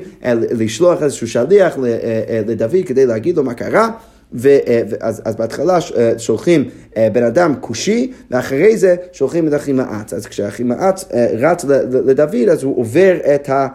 לשלוח 0.60 1.02
איזשהו 1.02 1.28
שליח 1.28 1.78
אה, 1.78 1.84
אה, 1.84 2.40
לדוד 2.46 2.76
כדי 2.86 3.06
להגיד 3.06 3.36
לו 3.36 3.44
מה 3.44 3.54
קרה. 3.54 3.90
ואז 4.32 5.22
אז 5.24 5.36
בהתחלה 5.36 5.78
אה, 5.96 6.12
שולחים 6.18 6.68
בן 7.12 7.22
אדם 7.22 7.54
כושי, 7.60 8.12
ואחרי 8.30 8.76
זה 8.76 8.96
שולחים 9.12 9.48
את 9.48 9.54
אחימאץ. 9.54 10.12
אז 10.12 10.26
כשאחימאץ 10.26 11.04
רץ 11.38 11.64
לדוד, 11.90 12.48
אז 12.50 12.62
הוא 12.62 12.78
עובר 12.78 13.16
את 13.34 13.48
ה... 13.48 13.66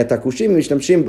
את 0.00 0.12
הכושים 0.12 0.58
משתמשים 0.58 1.06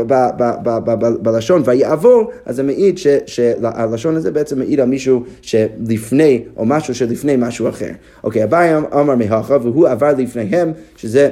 בלשון 1.22 1.62
ויעבור, 1.66 2.32
אז 2.46 2.56
זה 2.56 2.64
מעיד 2.64 3.00
שהלשון 3.26 4.16
הזה 4.16 4.32
בעצם 4.32 4.60
מעיד 4.60 4.80
על 4.80 4.88
מישהו 4.88 5.24
שלפני, 5.42 6.44
או 6.58 6.66
משהו 6.66 6.96
שלפני 6.96 7.36
משהו 7.38 7.70
אחר. 7.70 7.90
אוקיי, 8.24 8.44
אביי 8.44 8.78
אמר 8.78 9.16
מהכה, 9.16 9.58
והוא 9.62 9.88
עבר 9.88 10.14
לפניהם, 10.18 10.72
שזה... 10.98 11.30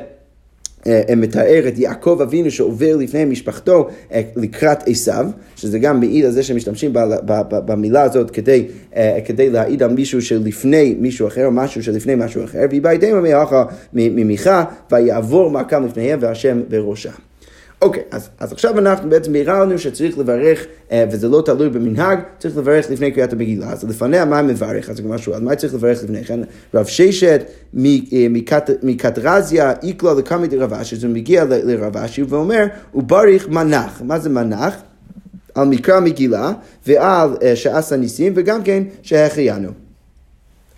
אה, 0.87 1.15
מתאר 1.17 1.67
את 1.67 1.79
יעקב 1.79 2.19
אבינו 2.21 2.51
שעובר 2.51 2.95
לפני 2.95 3.25
משפחתו 3.25 3.87
אה, 4.13 4.21
לקראת 4.35 4.87
עשיו, 4.87 5.25
שזה 5.55 5.79
גם 5.79 5.99
מעיד 5.99 6.25
על 6.25 6.31
זה 6.31 6.43
שמשתמשים 6.43 6.91
במילה 7.49 8.01
הזאת 8.01 8.31
כדי, 8.31 8.67
אה, 8.95 9.19
כדי 9.25 9.49
להעיד 9.49 9.83
על 9.83 9.93
מישהו 9.93 10.21
שלפני 10.21 10.95
מישהו 10.99 11.27
אחר, 11.27 11.45
או 11.45 11.51
משהו 11.51 11.83
שלפני 11.83 12.15
משהו 12.15 12.43
אחר, 12.43 12.65
והיא 12.69 12.81
די 12.99 13.11
ממיכה, 13.93 14.63
ויעבור 14.91 15.51
מעקם 15.51 15.85
לפניהם 15.85 16.19
והשם 16.21 16.61
בראשם. 16.69 17.30
אוקיי, 17.81 18.03
אז, 18.11 18.29
אז 18.39 18.51
עכשיו 18.51 18.79
אנחנו 18.79 19.09
בעצם 19.09 19.33
ביררנו 19.33 19.79
שצריך 19.79 20.17
לברך, 20.17 20.65
אה, 20.91 21.05
וזה 21.11 21.27
לא 21.27 21.41
תלוי 21.45 21.69
במנהג, 21.69 22.19
צריך 22.39 22.57
לברך 22.57 22.89
לפני 22.89 23.11
קריאת 23.11 23.33
המגילה. 23.33 23.71
אז 23.71 23.83
לפניה 23.89 24.25
מה 24.25 24.41
מברך? 24.41 24.89
אז 24.89 25.01
משהו, 25.01 25.33
אז 25.33 25.41
מה 25.41 25.55
צריך 25.55 25.73
לברך 25.73 26.03
לפני 26.03 26.23
כן? 26.23 26.39
רב 26.73 26.85
ששת 26.85 27.41
אה, 27.77 28.27
מקטרזיה 28.83 29.73
איקלה 29.83 30.13
לקמי 30.13 30.47
דרב 30.47 30.73
אשי, 30.73 30.95
הוא 31.05 31.13
מגיע 31.13 31.45
לרב 31.45 31.97
אשי 31.97 32.23
ואומר, 32.23 32.65
בריך 32.93 33.49
מנח. 33.49 34.01
מה 34.05 34.19
זה 34.19 34.29
מנח? 34.29 34.75
על 35.55 35.67
מקרא 35.67 35.99
מגילה 35.99 36.51
ועל 36.87 37.37
אה, 37.43 37.55
שעשה 37.55 37.95
ניסים 37.95 38.33
וגם 38.35 38.63
כן 38.63 38.83
שהחיינו. 39.01 39.69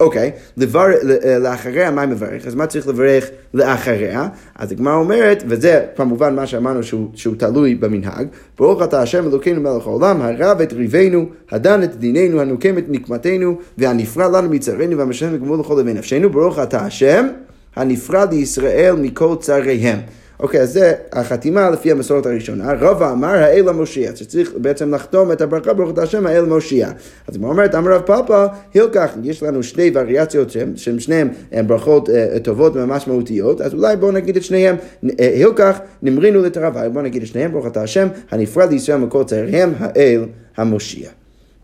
אוקיי, 0.03 0.31
אה, 0.61 1.39
לאחריה 1.39 1.91
מה 1.91 2.05
מברך? 2.05 2.47
אז 2.47 2.55
מה 2.55 2.67
צריך 2.67 2.87
לברך 2.87 3.29
לאחריה? 3.53 4.27
אז 4.55 4.71
הגמרא 4.71 4.95
אומרת, 4.95 5.43
וזה 5.47 5.85
כמובן 5.95 6.35
מה 6.35 6.47
שאמרנו 6.47 6.83
שהוא, 6.83 7.35
תלוי 7.37 7.75
במנהג, 7.75 8.27
ברוך 8.57 8.83
אתה 8.83 9.01
השם 9.01 9.27
אלוקינו 9.27 9.61
מלך 9.61 9.87
העולם, 9.87 10.21
הרב 10.21 10.61
את 10.61 10.73
ריבנו, 10.73 11.25
הדן 11.51 11.83
את 11.83 11.95
דיננו, 11.95 12.41
הנוקם 12.41 12.77
את 12.77 12.85
נקמתנו, 12.87 13.57
והנפרע 13.77 14.27
לנו 14.27 14.49
מצרינו, 14.49 14.97
והמשלם 14.97 15.33
לגמול 15.33 15.59
לכל 15.59 15.75
לבין 15.79 15.97
נפשנו, 15.97 16.29
ברוך 16.29 16.59
אתה 16.59 16.85
השם, 16.85 17.27
הנפרד 17.75 18.33
לישראל 18.33 18.95
מכל 18.95 19.35
צריהם. 19.39 19.99
אוקיי, 20.39 20.61
אז 20.61 20.73
זה 20.73 20.93
החתימה 21.11 21.69
לפי 21.69 21.91
המסורת 21.91 22.25
הראשונה. 22.25 22.73
רבא 22.73 23.11
אמר 23.11 23.27
האל 23.27 23.69
המושיע, 23.69 24.15
שצריך 24.15 24.51
בעצם 24.57 24.93
לחתום 24.93 25.31
את 25.31 25.41
הברכה 25.41 25.73
ברוך 25.73 25.91
אתה 25.91 26.03
השם 26.03 26.27
האל 26.27 26.43
המושיע. 26.43 26.89
אז 27.27 27.35
הוא 27.35 27.49
אומרת, 27.49 27.75
אמר 27.75 27.91
רב 27.91 28.01
פאפא, 28.01 28.47
הילקח, 28.73 29.11
יש 29.23 29.43
לנו 29.43 29.63
שני 29.63 29.91
וריאציות 29.93 30.49
שהם 30.75 30.99
שניהם 30.99 31.29
ברכות 31.67 32.09
אה, 32.09 32.39
טובות 32.43 32.75
וממש 32.75 33.07
מהותיות, 33.07 33.61
אז 33.61 33.73
אולי 33.73 33.95
בואו 33.95 34.11
נגיד 34.11 34.35
את 34.35 34.43
שניהם, 34.43 34.75
אה, 35.03 35.09
הילקח, 35.35 35.79
נמרינו 36.01 36.41
לתרווה, 36.41 36.89
בואו 36.89 37.03
נגיד 37.03 37.21
את 37.21 37.27
שניהם, 37.27 37.51
ברוך 37.51 37.67
אתה 37.67 37.81
השם, 37.81 38.07
הנפרד 38.31 38.71
לישראל 38.71 38.97
מכל 38.97 39.23
צריהם, 39.23 39.73
האל 39.79 40.25
המושיע. 40.57 41.09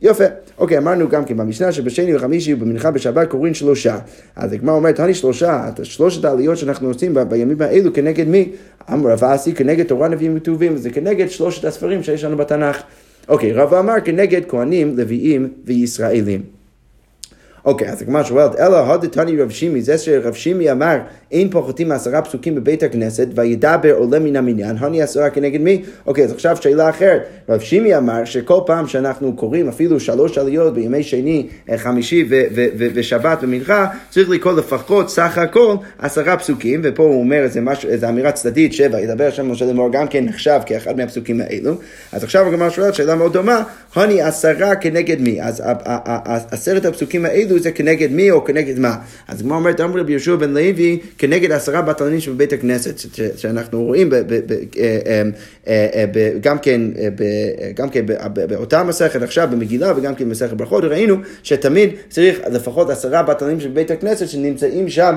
יפה. 0.02 0.24
אוקיי, 0.58 0.78
אמרנו 0.78 1.10
גם 1.10 1.26
כן 1.26 1.38
במשנה 1.38 1.72
שבשני 1.72 2.16
וחמישי 2.16 2.54
ובמנחה 2.54 2.92
בשבת 2.92 3.28
קוראים 3.28 3.54
שלושה. 3.54 4.00
אז 4.36 4.54
הגמרא 4.54 4.76
אומרת, 4.76 5.00
אני 5.00 5.14
שלושה, 5.14 5.70
שלושת 5.84 6.26
העליות 6.26 6.58
שאנחנו 6.58 6.88
עושים 6.88 7.18
בימים 7.30 7.62
האלו 7.62 7.94
כנגד 7.94 8.28
מי? 8.28 8.52
אמר 8.94 9.10
רב 9.10 9.24
אסי 9.24 9.54
כנגד 9.54 9.86
תורה 9.86 10.08
נביאים 10.08 10.36
וטובים, 10.36 10.76
וזה 10.76 10.90
כנגד 10.90 11.30
שלושת 11.30 11.66
הספרים 11.66 12.04
שיש 12.04 12.24
לנו 12.24 12.38
בתנ"ך. 12.38 12.82
אוקיי, 13.30 13.54
רב 13.54 13.74
אמר 13.74 13.94
כנגד 14.06 14.42
כהנים, 14.48 14.98
לוויים 14.98 15.50
וישראלים. 15.66 16.59
אוקיי, 17.66 17.90
אז 17.90 18.02
הגמרא 18.02 18.24
שואלת, 18.24 18.60
אלא 18.60 18.78
הודתני 18.78 19.42
רב 19.42 19.50
שימי, 19.50 19.82
זה 19.82 19.98
שרב 19.98 20.34
שימי 20.34 20.72
אמר, 20.72 20.98
אין 21.32 21.50
פוחתים 21.50 21.90
מעשרה 21.90 22.22
פסוקים 22.22 22.56
בבית 22.56 22.84
הכנסת, 22.84 23.28
וידבר 23.36 23.94
עולה 23.94 24.20
מן 24.20 24.36
המניין, 24.36 24.76
הני 24.80 25.02
עשרה 25.02 25.30
כנגד 25.30 25.62
מי? 25.62 25.82
אוקיי, 26.06 26.24
אז 26.24 26.32
עכשיו 26.32 26.58
שאלה 26.62 26.90
אחרת. 26.90 27.22
רב 27.50 27.60
שימי 27.60 27.98
אמר 27.98 28.26
שכל 28.26 28.60
פעם 28.66 28.88
שאנחנו 28.88 29.36
קוראים 29.36 29.68
אפילו 29.68 30.00
שלוש 30.00 30.38
עליות 30.38 30.74
בימי 30.74 31.04
שני, 31.04 31.48
אה, 31.70 31.78
חמישי 31.78 32.30
ושבת 32.94 33.38
ומנחה, 33.42 33.88
צריך 34.10 34.30
לקרוא 34.30 34.54
לפחות 34.54 35.10
סך 35.10 35.38
הכל 35.38 35.76
עשרה 36.00 36.38
פסוקים, 36.38 36.82
ופה 36.84 37.04
הוא 37.04 37.20
אומר 37.20 37.44
איזה, 37.44 37.62
משהו, 37.62 37.90
איזה 37.90 38.10
אמירה 38.10 38.32
צדדית 38.32 38.74
שבע, 38.74 39.00
ידבר 39.00 39.28
השם 39.28 39.52
משה 39.52 39.66
לאמור 39.66 39.92
גם 39.92 40.08
כן 40.08 40.26
נחשב 40.26 40.60
כאחד 40.66 40.98
מהפסוקים 40.98 41.42
האלו. 41.42 41.74
אז 42.12 42.24
עכשיו 42.24 42.48
הגמרא 42.48 42.70
שואלת 42.70 42.96
שאלה 42.96 43.16
מאוד 43.16 43.34
דומה, 43.34 43.64
הני 43.96 44.22
עשרה 44.22 44.76
כנגד 44.76 45.22
מי? 45.22 45.42
אז 45.42 45.64
עשרת 46.52 46.86
הפסוקים 46.86 47.26
האלו 47.26 47.59
זה 47.64 47.72
כנגד 47.72 48.12
מי 48.12 48.32
או 48.32 48.46
כנגד 48.46 48.80
מה? 48.80 48.96
אז 49.28 49.42
הגמרא 49.42 49.58
אומרת, 49.58 49.82
אמר 49.82 50.00
רבי 50.00 50.12
יהושע 50.12 50.36
בן 50.36 50.54
לוי, 50.54 51.00
כנגד 51.18 51.52
עשרה 51.52 51.82
בטלנים 51.82 52.20
שבבית 52.20 52.54
הכנסת, 52.54 53.00
שאנחנו 53.38 53.84
רואים 53.84 54.14
אה, 54.14 54.22
אה, 54.78 55.22
אה, 55.68 56.32
גם 56.42 56.60
כן, 56.60 56.82
גם 57.76 57.90
כן 57.90 58.06
באותה 58.34 58.84
מסכת 58.84 59.22
עכשיו 59.22 59.48
במגילה 59.52 59.94
וגם 59.98 60.16
כן 60.16 60.26
במסכת 60.26 60.54
ברכות, 60.54 60.84
ראינו 60.84 61.16
שתמיד 61.44 61.90
צריך 62.10 62.40
לפחות 62.52 62.90
עשרה 62.90 63.24
בטלנים 63.24 63.60
שבבית 63.60 63.92
הכנסת 63.92 64.28
שנמצאים 64.28 64.90
שם 64.90 65.16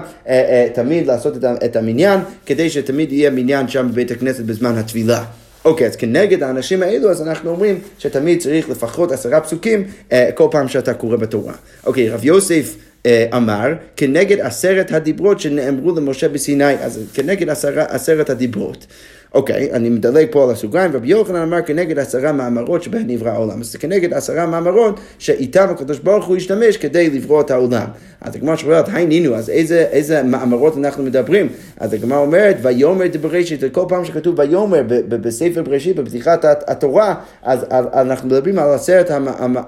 תמיד 0.74 1.06
לעשות 1.06 1.44
את 1.64 1.76
המניין, 1.76 2.20
כדי 2.46 2.70
שתמיד 2.70 3.12
יהיה 3.12 3.30
מניין 3.30 3.68
שם 3.68 3.88
בבית 3.90 4.10
הכנסת 4.10 4.44
בזמן 4.44 4.78
הטבילה. 4.78 5.24
אוקיי, 5.64 5.86
אז 5.86 5.96
כנגד 5.96 6.42
האנשים 6.42 6.82
האלו, 6.82 7.10
אז 7.10 7.22
אנחנו 7.22 7.50
אומרים 7.50 7.78
שתמיד 7.98 8.40
צריך 8.40 8.68
לפחות 8.70 9.12
עשרה 9.12 9.40
פסוקים 9.40 9.84
אה, 10.12 10.30
כל 10.34 10.48
פעם 10.50 10.68
שאתה 10.68 10.94
קורא 10.94 11.16
בתורה. 11.16 11.54
אוקיי, 11.86 12.10
רב 12.10 12.24
יוסף 12.24 12.74
אה, 13.06 13.26
אמר, 13.36 13.72
כנגד 13.96 14.40
עשרת 14.40 14.92
הדיברות 14.92 15.40
שנאמרו 15.40 15.96
למשה 15.96 16.28
בסיני, 16.28 16.74
אז 16.74 17.00
כנגד 17.14 17.48
עשרה, 17.48 17.84
עשרת 17.88 18.30
הדיברות. 18.30 18.86
אוקיי, 19.34 19.72
אני 19.72 19.88
מדלג 19.88 20.26
פה 20.30 20.44
על 20.44 20.50
הסוגריים, 20.50 20.92
רבי 20.92 21.08
יוחנן 21.08 21.36
אמר 21.36 21.62
כנגד 21.62 21.98
עשרה 21.98 22.32
מאמרות 22.32 22.82
שבהן 22.82 23.04
נברא 23.06 23.30
העולם. 23.30 23.60
אז 23.60 23.72
זה 23.72 23.78
כנגד 23.78 24.12
עשרה 24.12 24.46
מאמרות 24.46 25.00
שאיתם 25.18 25.66
הקדוש 25.70 25.98
ברוך 25.98 26.26
הוא 26.26 26.36
השתמש 26.36 26.76
כדי 26.76 27.10
לברוא 27.10 27.40
את 27.40 27.50
העולם. 27.50 27.86
אז 28.20 28.36
הגמרא 28.36 28.56
שואלת, 28.56 28.88
היי 28.92 29.06
נינו, 29.06 29.34
אז 29.34 29.50
איזה, 29.50 29.86
איזה 29.90 30.22
מאמרות 30.22 30.76
אנחנו 30.76 31.02
מדברים? 31.02 31.48
אז 31.80 31.92
הגמרא 31.92 32.18
אומרת, 32.18 32.56
ויאמר 32.62 33.04
בראשית, 33.20 33.60
כל 33.72 33.84
פעם 33.88 34.04
שכתוב 34.04 34.38
ויאמר 34.38 34.82
בספר 35.08 35.62
בראשית, 35.62 35.96
בפתיחת 35.96 36.44
התורה, 36.44 37.14
אז 37.42 37.64
אנחנו 37.72 38.28
מדברים 38.28 38.58
על 38.58 38.72
עשרת 38.72 39.10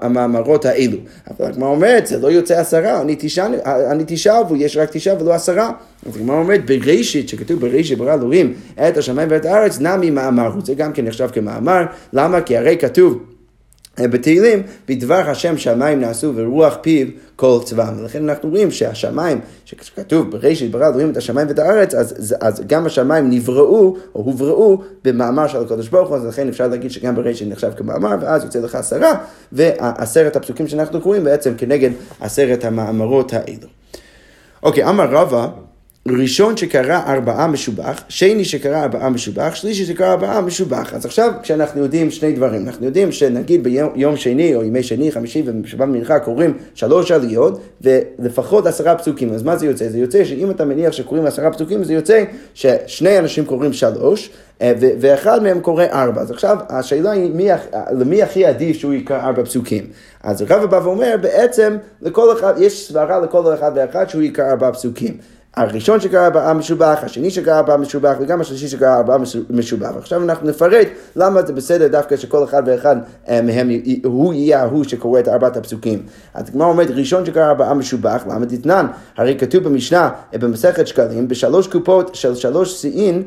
המאמרות 0.01 0.65
האלו. 0.65 0.97
אבל 1.29 1.47
הגמרא 1.47 1.69
אומרת, 1.69 2.07
זה 2.07 2.19
לא 2.19 2.27
יוצא 2.27 2.59
עשרה, 2.59 3.01
אני 3.01 4.03
תשעה, 4.07 4.41
ויש 4.49 4.77
רק 4.77 4.89
תשעה 4.91 5.21
ולא 5.21 5.33
עשרה. 5.33 5.71
אז 6.05 6.15
הגמרא 6.15 6.37
אומרת, 6.37 6.65
בראשית, 6.65 7.29
שכתוב 7.29 7.61
בראשית 7.61 7.97
ברא 7.97 8.13
אלוהים 8.13 8.53
את 8.87 8.97
השמיים 8.97 9.27
ואת 9.31 9.45
הארץ, 9.45 9.79
נמי 9.79 10.09
מאמר 10.09 10.47
הוא. 10.47 10.61
זה 10.65 10.73
גם 10.73 10.93
כן 10.93 11.05
נחשב 11.05 11.29
כמאמר. 11.33 11.83
למה? 12.13 12.41
כי 12.41 12.57
הרי 12.57 12.77
כתוב 12.77 13.23
בתהילים, 13.99 14.63
בדבר 14.87 15.29
השם 15.29 15.57
שמיים 15.57 15.99
נעשו 15.99 16.31
ורוח 16.35 16.77
פיו 16.81 17.07
כל 17.35 17.59
צבאם. 17.63 17.99
ולכן 17.99 18.29
אנחנו 18.29 18.49
רואים 18.49 18.71
שהשמיים, 18.71 19.39
שכתוב 19.65 20.31
בראשית 20.31 20.71
ברא 20.71 20.87
אלוהים 20.89 21.11
את 21.11 21.17
השמיים 21.17 21.47
ואת 21.47 21.59
הארץ, 21.59 21.93
אז, 21.93 22.35
אז 22.41 22.63
גם 22.67 22.85
השמיים 22.85 23.29
נבראו 23.29 23.97
או 24.15 24.21
הובראו 24.21 24.81
במאמר 25.03 25.47
של 25.47 25.57
הקדוש 25.57 25.89
ברוך 25.89 26.09
הוא, 26.09 26.17
אז 26.17 26.25
לכן 26.25 26.47
אפשר 26.47 26.67
להגיד 26.67 26.91
שגם 26.91 27.15
בראשית 27.15 27.49
נחשב 27.49 27.71
כמאמר, 27.77 28.15
ואז 28.21 28.43
יוצא 28.43 28.59
לך 28.59 28.75
עשרה, 28.75 29.13
ועשרת 29.51 30.35
הפסוקים 30.35 30.67
שאנחנו 30.67 31.01
קוראים 31.01 31.23
בעצם 31.23 31.53
כנגד 31.57 31.89
עשרת 32.21 32.65
המאמרות 32.65 33.33
האלו. 33.33 33.67
אוקיי, 34.63 34.89
אמר 34.89 35.09
רבא 35.09 35.47
ראשון 36.07 36.57
שקרא 36.57 37.01
ארבעה 37.07 37.47
משובח, 37.47 38.03
שני 38.09 38.45
שקרא 38.45 38.83
ארבעה 38.83 39.09
משובח, 39.09 39.55
שלישי 39.55 39.85
שקרא 39.85 40.11
ארבעה 40.11 40.41
משובח. 40.41 40.93
אז 40.93 41.05
עכשיו 41.05 41.31
כשאנחנו 41.43 41.81
יודעים 41.81 42.11
שני 42.11 42.31
דברים, 42.31 42.67
אנחנו 42.67 42.85
יודעים 42.85 43.11
שנגיד 43.11 43.63
ביום 43.63 44.17
שני 44.17 44.55
או 44.55 44.63
ימי 44.63 44.83
שני, 44.83 45.11
חמישי 45.11 45.43
ובשבת 45.45 45.87
מנחה 45.87 46.19
קוראים 46.19 46.57
שלוש 46.75 47.11
עליות 47.11 47.61
ולפחות 47.81 48.65
עשרה 48.65 48.95
פסוקים, 48.95 49.33
אז 49.33 49.43
מה 49.43 49.57
זה 49.57 49.65
יוצא? 49.65 49.89
זה 49.89 49.97
יוצא 49.97 50.25
שאם 50.25 50.51
אתה 50.51 50.65
מניח 50.65 50.91
שקוראים 50.91 51.25
עשרה 51.25 51.51
פסוקים, 51.51 51.83
זה 51.83 51.93
יוצא 51.93 52.23
ששני 52.53 53.19
אנשים 53.19 53.45
קוראים 53.45 53.73
שלוש 53.73 54.29
אה, 54.61 54.73
ואחד 54.79 55.43
מהם 55.43 55.59
קורא 55.59 55.83
ארבע. 55.91 56.21
אז 56.21 56.31
עכשיו 56.31 56.57
השאלה 56.69 57.11
היא 57.11 57.31
מי, 57.33 57.47
למי 57.91 58.23
הכי 58.23 58.45
עדיף 58.45 58.77
שהוא 58.77 58.93
יקרא 58.93 59.21
ארבע 59.21 59.43
פסוקים. 59.43 59.87
אז 60.23 60.41
רב 60.41 60.65
בא 60.65 60.79
ואומר 60.83 61.15
בעצם 61.21 61.77
לכל 62.01 62.33
אחד, 62.33 62.53
יש 62.57 62.87
סברה 62.87 63.19
לכל 63.19 63.53
אחד 63.53 63.71
ואחד 63.75 64.09
שהוא 64.09 64.21
יקרא 64.21 64.51
ארבע 64.51 64.71
פסוקים. 64.71 65.17
הראשון 65.55 65.99
שקרא 65.99 66.25
ארבעה 66.25 66.53
משובח, 66.53 66.99
השני 67.03 67.31
שקרא 67.31 67.57
ארבעה 67.57 67.77
משובח 67.77 68.15
וגם 68.19 68.41
השלישי 68.41 68.67
שקרא 68.67 68.97
ארבעה 68.97 69.17
משובח. 69.49 69.91
עכשיו 69.97 70.23
אנחנו 70.23 70.49
נפרט 70.49 70.87
למה 71.15 71.41
זה 71.41 71.53
בסדר 71.53 71.87
דווקא 71.87 72.17
שכל 72.17 72.43
אחד 72.43 72.63
ואחד 72.65 72.95
אה, 73.29 73.41
מהם 73.41 73.69
הוא 74.03 74.33
יהיה 74.33 74.61
ההוא 74.61 74.83
שקורא 74.83 75.19
את 75.19 75.27
ארבעת 75.27 75.57
הפסוקים. 75.57 76.03
אז 76.33 76.49
כמו 76.49 76.63
אומרת 76.63 76.89
ראשון 76.91 77.25
שקרא 77.25 77.49
ארבעה 77.49 77.73
משובח, 77.73 78.23
למה 78.29 78.45
תתנן? 78.45 78.87
הרי 79.17 79.37
כתוב 79.39 79.63
במשנה 79.63 80.09
אה, 80.33 80.39
במסכת 80.39 80.87
שקלים 80.87 81.27
בשלוש 81.27 81.67
קופות 81.67 82.15
של 82.15 82.35
שלוש 82.35 82.81
שיאים 82.81 83.23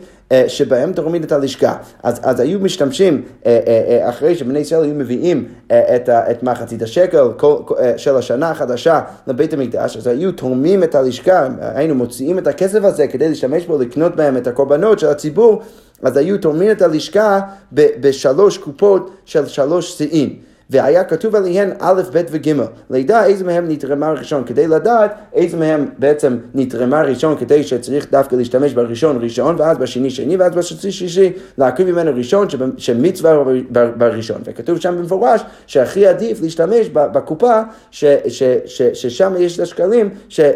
שבהם 0.48 0.92
תורמים 0.92 1.24
את 1.24 1.32
הלשכה. 1.32 1.76
אז, 2.02 2.20
אז 2.22 2.40
היו 2.40 2.60
משתמשים, 2.60 3.22
אה, 3.46 3.58
אה, 3.66 4.08
אחרי 4.08 4.34
שבני 4.34 4.58
ישראל 4.58 4.84
היו 4.84 4.94
מביאים 4.94 5.44
את, 5.66 6.08
את 6.08 6.42
מחצית 6.42 6.82
השקל 6.82 7.32
כל, 7.36 7.56
של 7.96 8.16
השנה 8.16 8.50
החדשה 8.50 9.00
לבית 9.26 9.52
המקדש, 9.52 9.96
אז 9.96 10.06
היו 10.06 10.32
תורמים 10.32 10.82
את 10.82 10.94
הלשכה, 10.94 11.48
היינו 11.60 11.94
מוציאים 11.94 12.38
את 12.38 12.46
הכסף 12.46 12.84
הזה 12.84 13.06
כדי 13.06 13.28
להשתמש 13.28 13.66
בו 13.66 13.78
לקנות 13.78 14.16
בהם 14.16 14.36
את 14.36 14.46
הקורבנות 14.46 14.98
של 14.98 15.08
הציבור, 15.08 15.62
אז 16.02 16.16
היו 16.16 16.38
תורמים 16.38 16.70
את 16.70 16.82
הלשכה 16.82 17.40
בשלוש 17.72 18.58
קופות 18.58 19.10
של 19.24 19.46
שלוש 19.46 19.98
שיאים. 19.98 20.47
והיה 20.70 21.04
כתוב 21.04 21.36
עליהן 21.36 21.70
א', 21.78 22.02
ב' 22.12 22.22
וג', 22.30 22.52
לידע 22.90 23.24
איזה 23.24 23.44
מהם 23.44 23.68
נתרמה 23.68 24.12
ראשון, 24.12 24.44
כדי 24.44 24.66
לדעת 24.66 25.14
איזה 25.32 25.56
מהם 25.56 25.88
בעצם 25.98 26.36
נתרמה 26.54 27.02
ראשון, 27.02 27.36
כדי 27.36 27.62
שצריך 27.62 28.10
דווקא 28.10 28.36
להשתמש 28.36 28.72
בראשון 28.72 29.18
ראשון, 29.22 29.56
ואז 29.58 29.78
בשני 29.78 30.10
שני, 30.10 30.36
ואז 30.36 30.54
בשני 30.54 30.92
שישי, 30.92 31.32
להקריב 31.58 31.90
ממנו 31.90 32.10
ראשון 32.14 32.46
שמצווה 32.76 33.44
בראשון. 33.70 34.40
וכתוב 34.44 34.80
שם 34.80 34.96
במפורש 34.98 35.40
שהכי 35.66 36.06
עדיף 36.06 36.42
להשתמש 36.42 36.88
בקופה, 36.88 37.60
ש, 37.90 38.04
ש, 38.28 38.42
ש, 38.66 38.82
ששם 38.82 39.34
יש 39.38 39.54
את 39.56 39.60
השקלים 39.60 40.10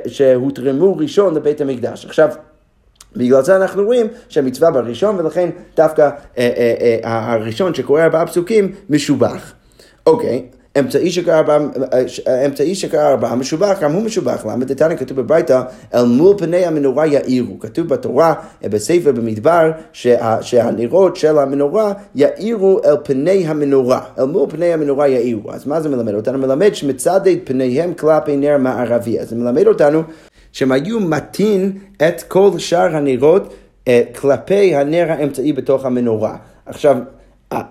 שהותרמו 0.06 0.96
ראשון 0.96 1.34
לבית 1.34 1.60
המקדש. 1.60 2.06
עכשיו, 2.06 2.28
בגלל 3.16 3.42
זה 3.42 3.56
אנחנו 3.56 3.84
רואים 3.84 4.06
שהמצווה 4.28 4.70
בראשון, 4.70 5.16
ולכן 5.16 5.50
דווקא 5.76 6.02
אה, 6.02 6.08
אה, 6.38 6.96
אה, 7.04 7.32
הראשון 7.32 7.74
שקורא 7.74 8.02
ארבעה 8.02 8.26
פסוקים 8.26 8.72
משובח. 8.90 9.52
אוקיי, 10.06 10.42
אמצעי 10.78 11.10
שקרא 12.74 13.08
ארבעה, 13.10 13.36
משובח, 13.36 13.78
גם 13.80 13.92
הוא 13.92 14.02
משובח. 14.02 14.46
למה 14.46 14.64
דתניא 14.64 14.96
כתוב 14.96 15.20
בברייתא, 15.20 15.62
אל 15.94 16.04
מול 16.04 16.38
פני 16.38 16.66
המנורה 16.66 17.06
יאירו. 17.06 17.58
כתוב 17.58 17.88
בתורה, 17.88 18.34
בספר 18.62 19.12
במדבר, 19.12 19.70
שה, 19.92 20.42
שהנרות 20.42 21.16
של 21.16 21.38
המנורה 21.38 21.92
יאירו 22.14 22.80
אל 22.84 22.96
פני 23.04 23.46
המנורה. 23.46 24.00
אל 24.18 24.24
מול 24.24 24.50
פני 24.50 24.72
המנורה 24.72 25.08
יאירו. 25.08 25.52
אז 25.52 25.66
מה 25.66 25.80
זה 25.80 25.88
מלמד 25.88 26.14
אותנו? 26.14 26.38
מלמד 26.38 26.74
שמצד 26.74 27.26
את 27.26 27.38
פניהם 27.44 27.94
כלפי 27.94 28.36
נר 28.36 28.56
מערבי. 28.58 29.20
אז 29.20 29.28
זה 29.28 29.36
מלמד 29.36 29.66
אותנו 29.66 30.02
שהם 30.52 30.72
היו 30.72 31.00
מטין 31.00 31.72
את 31.96 32.22
כל 32.22 32.50
שאר 32.58 32.96
הנרות 32.96 33.54
אה, 33.88 34.02
כלפי 34.20 34.76
הנר 34.76 35.06
האמצעי 35.08 35.52
בתוך 35.52 35.84
המנורה. 35.84 36.36
עכשיו, 36.66 36.96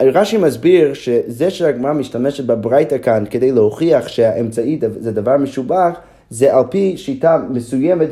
רש"י 0.02 0.38
מסביר 0.38 0.94
שזה 0.94 1.50
שהגמרא 1.50 1.94
משתמשת 1.94 2.46
בברייתא 2.46 2.98
כאן 2.98 3.24
כדי 3.30 3.52
להוכיח 3.52 4.08
שהאמצעי 4.08 4.80
זה 5.00 5.12
דבר 5.12 5.38
משובח, 5.38 6.00
זה 6.30 6.56
על 6.56 6.64
פי 6.70 6.98
שיטה 6.98 7.38
מסוימת 7.50 8.10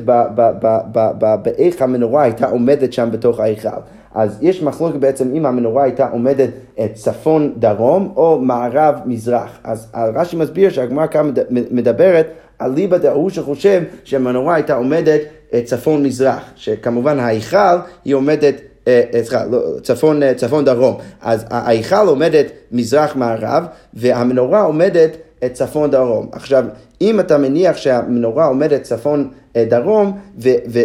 באיך 1.43 1.81
המנורה 1.81 2.23
הייתה 2.23 2.49
עומדת 2.49 2.93
שם 2.93 3.09
בתוך 3.11 3.39
ההיכל. 3.39 3.69
אז 4.15 4.37
יש 4.41 4.63
מחלוקת 4.63 4.95
בעצם 4.95 5.35
אם 5.35 5.45
המנורה 5.45 5.83
הייתה 5.83 6.09
עומדת 6.09 6.49
צפון 6.93 7.53
דרום 7.57 8.13
או 8.15 8.39
מערב 8.41 8.95
מזרח. 9.05 9.59
אז 9.63 9.91
רש"י 10.15 10.35
מסביר 10.35 10.69
שהגמרא 10.69 11.07
כאן 11.07 11.31
מדברת 11.49 12.27
על 12.59 12.73
ליבא 12.73 12.97
דהוא 12.97 13.29
שחושב 13.29 13.83
שהמנורה 14.03 14.55
הייתה 14.55 14.75
עומדת 14.75 15.21
צפון 15.63 16.03
מזרח, 16.03 16.51
שכמובן 16.55 17.19
ההיכל 17.19 17.77
היא 18.05 18.15
עומדת 18.15 18.55
אה, 18.55 18.59
אה, 18.59 18.68
סליחה, 19.11 19.45
לא, 19.45 19.59
צפון, 19.83 20.23
אה, 20.23 20.33
צפון 20.33 20.65
דרום. 20.65 20.97
אז 21.21 21.45
ההיכל 21.49 22.07
עומדת 22.07 22.45
מזרח 22.71 23.15
מערב 23.15 23.63
והמנורה 23.93 24.61
עומדת 24.61 25.17
צפון 25.53 25.91
דרום. 25.91 26.29
עכשיו, 26.31 26.65
אם 27.01 27.19
אתה 27.19 27.37
מניח 27.37 27.77
שהמנורה 27.77 28.45
עומדת 28.45 28.83
צפון 28.83 29.29
דרום 29.57 30.17
ו- 30.39 30.49
ו- 30.69 30.83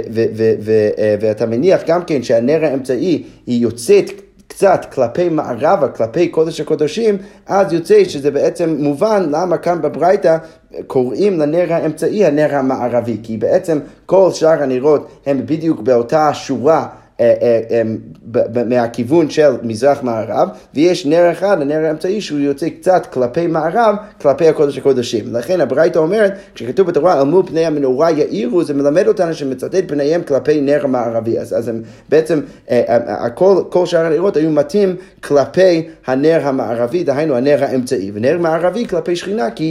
ו- 0.60 0.90
ואתה 1.20 1.46
מניח 1.46 1.80
גם 1.86 2.04
כן 2.04 2.22
שהנר 2.22 2.64
האמצעי 2.64 3.24
היא 3.46 3.62
יוצאת 3.62 4.10
קצת 4.46 4.86
כלפי 4.92 5.28
מערבה, 5.28 5.88
כלפי 5.88 6.28
קודש 6.28 6.60
הקודשים, 6.60 7.16
אז 7.46 7.72
יוצא 7.72 8.04
שזה 8.04 8.30
בעצם 8.30 8.76
מובן 8.78 9.26
למה 9.30 9.58
כאן 9.58 9.82
בברייתא 9.82 10.36
קוראים 10.86 11.40
לנר 11.40 11.72
האמצעי 11.72 12.24
הנר 12.24 12.54
המערבי, 12.54 13.16
כי 13.22 13.36
בעצם 13.36 13.78
כל 14.06 14.30
שאר 14.32 14.62
הנרות 14.62 15.08
הם 15.26 15.46
בדיוק 15.46 15.80
באותה 15.80 16.34
שורה 16.34 16.76
אה, 16.76 16.82
אה, 16.82 16.88
אה, 16.88 17.03
מהכיוון 18.66 19.30
של 19.30 19.50
מזרח-מערב, 19.62 20.48
ויש 20.74 21.06
נר 21.06 21.32
אחד, 21.32 21.60
הנר 21.60 21.84
האמצעי, 21.84 22.20
שהוא 22.20 22.38
יוצא 22.38 22.68
קצת 22.68 23.06
כלפי 23.06 23.46
מערב, 23.46 23.96
כלפי 24.22 24.48
הקודש 24.48 24.78
הקודשים. 24.78 25.24
לכן 25.32 25.60
הברייתא 25.60 25.98
אומרת, 25.98 26.32
כשכתוב 26.54 26.86
בתורה, 26.86 27.20
על 27.20 27.26
מול 27.26 27.42
פני 27.46 27.66
המנורה 27.66 28.10
יאירו, 28.10 28.64
זה 28.64 28.74
מלמד 28.74 29.08
אותנו 29.08 29.34
שמצטט 29.34 29.84
פניהם 29.88 30.22
כלפי 30.22 30.60
נר 30.60 30.84
המערבי. 30.84 31.38
אז, 31.38 31.58
אז 31.58 31.68
הם 31.68 31.82
בעצם, 32.08 32.40
כל, 33.34 33.62
כל 33.68 33.86
שאר 33.86 34.06
הנרות 34.06 34.36
היו 34.36 34.50
מתאים 34.50 34.96
כלפי 35.20 35.86
הנר 36.06 36.40
המערבי, 36.42 37.04
דהיינו 37.04 37.36
הנר 37.36 37.64
האמצעי. 37.64 38.10
ונר 38.14 38.38
מערבי 38.38 38.86
כלפי 38.86 39.16
שכינה, 39.16 39.50
כי 39.50 39.64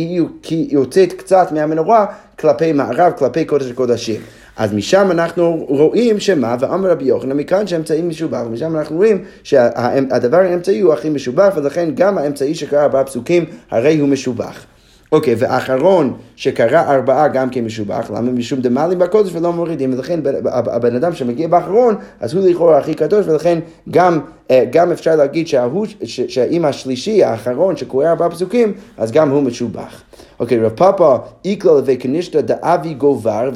היא 0.50 0.68
יוצאת 0.72 1.14
קצת 1.14 1.52
מהמנורה 1.52 2.06
כלפי 2.40 2.74
מערב, 2.74 3.12
כלפי 3.18 3.46
קודש 3.46 3.72
הקודשים. 3.72 4.22
אז 4.58 4.74
משם 4.74 5.12
אנחנו 5.12 5.66
רואים 5.70 6.20
שמה, 6.20 6.56
ואמר 6.60 6.90
רבי 6.90 7.06
יוחנן, 7.06 7.38
מכאן 7.38 7.68
שהאמצעי 7.68 8.02
משובח, 8.02 8.42
ומשם 8.46 8.78
אנחנו 8.78 8.96
רואים 8.96 9.24
שהדבר 9.44 10.38
האמצעי 10.38 10.80
הוא 10.80 10.94
הכי 10.94 11.10
משובח, 11.10 11.54
ולכן 11.56 11.90
גם 11.96 12.18
האמצעי 12.18 12.56
שקרא 12.56 12.82
ארבעה 12.82 13.04
פסוקים, 13.04 13.46
הרי 13.72 14.00
הוא 14.00 14.10
משובח. 14.10 14.66
אוקיי, 15.14 15.36
ואחרון 15.38 16.14
שקרא 16.36 16.82
ארבעה 16.82 17.28
גם 17.28 17.50
כן 17.50 17.66
משובח, 17.66 18.12
למה? 18.12 18.32
משום 18.32 18.62
דמעלים 18.62 19.00
בקודש 19.00 19.30
ולא 19.34 19.54
מורידים, 19.54 19.94
ולכן 19.94 20.20
הבן 20.46 20.96
אדם 20.96 21.14
שמגיע 21.14 21.48
באחרון, 21.48 21.96
אז 22.20 22.34
הוא 22.34 22.50
לכאורה 22.50 22.78
הכי 22.78 22.94
קדוש, 22.94 23.28
ולכן 23.28 23.60
גם, 23.90 24.20
אה, 24.52 24.64
גם 24.72 24.92
אפשר 24.92 25.16
להגיד 25.16 25.48
שההוא, 25.48 25.88
שאם 26.04 26.66
השלישי, 26.66 27.24
האחרון, 27.24 27.78
שקורא 27.78 28.08
ארבעה 28.08 28.30
פסוקים, 28.30 28.74
אז 28.98 29.12
גם 29.12 29.30
הוא 29.30 29.44
משובח. 29.44 30.04
אוקיי, 30.40 30.60
רב 30.60 30.72
פאפה 30.72 31.18
איקלה 31.46 31.82
וקנישתא 31.86 32.42
דאבי 32.42 32.94
גובר 32.94 33.50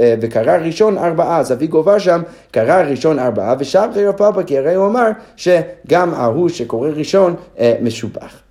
אה, 0.00 0.14
וקרא 0.20 0.56
ראשון 0.56 0.98
ארבעה, 0.98 1.38
אז 1.38 1.52
אבי 1.52 1.66
גובר 1.66 1.98
שם 1.98 2.22
קרא 2.50 2.82
ראשון 2.82 3.18
ארבעה 3.18 3.54
ושבחי 3.58 4.06
רב 4.06 4.14
פאפה 4.14 4.42
כי 4.42 4.58
הרי 4.58 4.74
הוא 4.74 4.86
אמר 4.86 5.08
שגם 5.36 6.14
ההוא 6.14 6.48
שקורא 6.48 6.88
ראשון 6.88 7.34
אה, 7.58 7.74
משובח. 7.82 8.45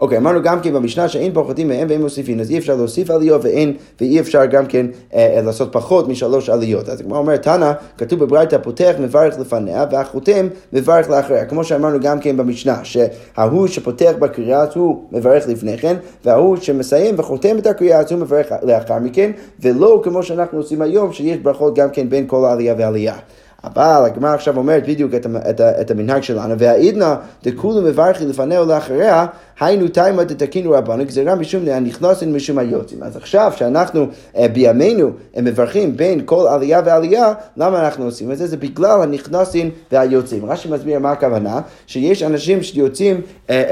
אוקיי, 0.00 0.18
אמרנו 0.18 0.42
גם 0.42 0.60
כן 0.60 0.72
במשנה 0.72 1.08
שאין 1.08 1.32
פוחתים 1.32 1.68
מהם 1.68 1.86
ואין 1.90 2.02
מוסיפים, 2.02 2.40
אז 2.40 2.50
אי 2.50 2.58
אפשר 2.58 2.76
להוסיף 2.76 3.10
עליות 3.10 3.44
ואין, 3.44 3.76
ואי 4.00 4.20
אפשר 4.20 4.46
גם 4.46 4.66
כן 4.66 4.86
אה, 5.14 5.36
אה 5.36 5.42
לעשות 5.42 5.72
פחות 5.72 6.08
משלוש 6.08 6.48
עליות. 6.48 6.88
אז 6.88 7.00
כמו 7.02 7.16
אומר 7.16 7.36
תנא, 7.36 7.72
כתוב 7.98 8.24
בברייתא 8.24 8.58
פותח 8.58 8.94
מברך 9.00 9.38
לפניה 9.38 9.84
והחותם 9.90 10.48
מברך 10.72 11.10
לאחריה. 11.10 11.44
כמו 11.44 11.64
שאמרנו 11.64 12.00
גם 12.00 12.20
כן 12.20 12.36
במשנה, 12.36 12.80
שההוא 12.82 13.66
שפותח 13.66 14.12
בקריאה 14.18 14.64
הוא 14.74 15.04
מברך 15.12 15.48
לפני 15.48 15.78
כן, 15.78 15.96
וההוא 16.24 16.56
שמסיים 16.56 17.14
וחותם 17.18 17.58
את 17.58 17.66
הקריאה 17.66 18.00
הוא 18.10 18.18
מברך 18.18 18.52
לאחר 18.62 18.98
מכן, 18.98 19.30
ולא 19.60 20.00
כמו 20.04 20.22
שאנחנו 20.22 20.58
עושים 20.58 20.82
היום, 20.82 21.12
שיש 21.12 21.38
ברכות 21.38 21.74
גם 21.74 21.90
כן 21.90 22.08
בין 22.08 22.24
כל 22.26 22.44
עלייה 22.50 22.74
ועלייה. 22.78 23.14
אבל 23.64 24.02
הגמרא 24.06 24.34
עכשיו 24.34 24.56
אומרת 24.56 24.88
בדיוק 24.88 25.14
את, 25.14 25.26
את, 25.50 25.60
את 25.60 25.90
המנהג 25.90 26.22
שלנו, 26.22 26.58
והעידנא 26.58 27.14
דכולו 27.44 27.82
מברכי 27.82 28.26
לפניה 28.26 28.62
ולאחריה, 28.62 29.26
היינו 29.60 29.88
תימא 29.88 30.22
דתקינו 30.22 30.70
רבנו, 30.70 31.04
גזירה 31.04 31.34
משום 31.34 31.68
הנכנסים 31.68 32.36
משום 32.36 32.58
היוצאים. 32.58 33.02
אז 33.02 33.16
עכשיו 33.16 33.52
שאנחנו 33.56 34.06
אה, 34.36 34.48
בימינו 34.48 35.10
מברכים 35.36 35.96
בין 35.96 36.22
כל 36.24 36.46
עלייה 36.50 36.82
ועלייה, 36.84 37.32
למה 37.56 37.84
אנחנו 37.84 38.04
עושים 38.04 38.32
את 38.32 38.38
זה? 38.38 38.46
זה 38.46 38.56
בגלל 38.56 39.02
הנכנסים 39.02 39.70
והיוצאים. 39.92 40.44
רש"י 40.50 40.68
מסביר 40.68 40.98
מה 40.98 41.12
הכוונה, 41.12 41.60
שיש 41.86 42.22
אנשים 42.22 42.62
שיוצאים, 42.62 43.20
אה, 43.50 43.62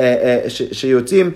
אה, 0.44 0.50
שיוצאים, 0.50 1.30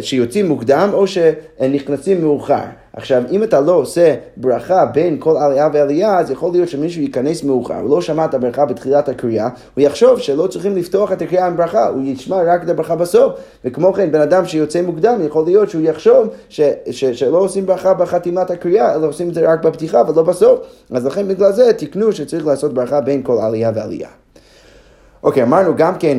שיוצאים 0.00 0.48
מוקדם 0.48 0.90
או 0.92 1.04
שנכנסים 1.06 2.20
מאוחר. 2.20 2.79
עכשיו, 2.92 3.22
אם 3.30 3.42
אתה 3.42 3.60
לא 3.60 3.72
עושה 3.72 4.14
ברכה 4.36 4.86
בין 4.86 5.16
כל 5.20 5.36
עלייה 5.36 5.68
ועלייה, 5.72 6.18
אז 6.18 6.30
יכול 6.30 6.52
להיות 6.52 6.68
שמישהו 6.68 7.02
ייכנס 7.02 7.42
מאוחר, 7.42 7.80
הוא 7.80 7.90
לא 7.90 8.00
שמע 8.00 8.24
את 8.24 8.34
הברכה 8.34 8.64
בתחילת 8.64 9.08
הקריאה, 9.08 9.48
הוא 9.74 9.82
יחשוב 9.82 10.18
שלא 10.18 10.46
צריכים 10.46 10.76
לפתוח 10.76 11.12
את 11.12 11.22
הקריאה 11.22 11.46
עם 11.46 11.56
ברכה, 11.56 11.88
הוא 11.88 12.02
ישמע 12.04 12.42
רק 12.46 12.62
את 12.64 12.68
הברכה 12.68 12.96
בסוף. 12.96 13.32
וכמו 13.64 13.92
כן, 13.92 14.12
בן 14.12 14.20
אדם 14.20 14.46
שיוצא 14.46 14.82
מוקדם, 14.82 15.20
יכול 15.26 15.44
להיות 15.44 15.70
שהוא 15.70 15.82
יחשוב 15.82 16.28
ש, 16.48 16.60
ש, 16.90 17.04
שלא 17.04 17.38
עושים 17.38 17.66
ברכה 17.66 17.94
בחתימת 17.94 18.50
הקריאה, 18.50 18.94
אלא 18.94 19.06
עושים 19.06 19.28
את 19.28 19.34
זה 19.34 19.52
רק 19.52 19.64
בפתיחה 19.64 20.02
ולא 20.08 20.22
בסוף. 20.22 20.60
אז 20.90 21.06
לכן 21.06 21.28
בגלל 21.28 21.52
זה 21.52 21.72
תקנו 21.72 22.12
שצריך 22.12 22.46
לעשות 22.46 22.74
ברכה 22.74 23.00
בין 23.00 23.22
כל 23.22 23.38
עלייה 23.42 23.70
ועלייה. 23.74 24.08
אוקיי, 25.22 25.42
אמרנו 25.42 25.76
גם 25.76 25.94
כן 25.98 26.18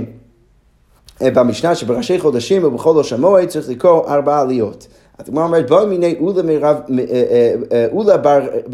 אה, 1.21 1.31
במשנה 1.31 1.75
שבראשי 1.75 2.19
חודשים 2.19 2.63
ובכל 2.63 2.89
ראש 2.89 3.13
המועד 3.13 3.47
צריך 3.47 3.69
לקרוא 3.69 4.07
ארבע 4.07 4.39
עליות. 4.39 4.87
אז 5.21 5.29
הגמרא 5.29 5.43
אומרת, 5.43 5.69
בוא 5.69 5.85
מיני 5.85 6.15
אולה 6.19 6.41
אה, 6.59 6.75
אה, 7.71 7.85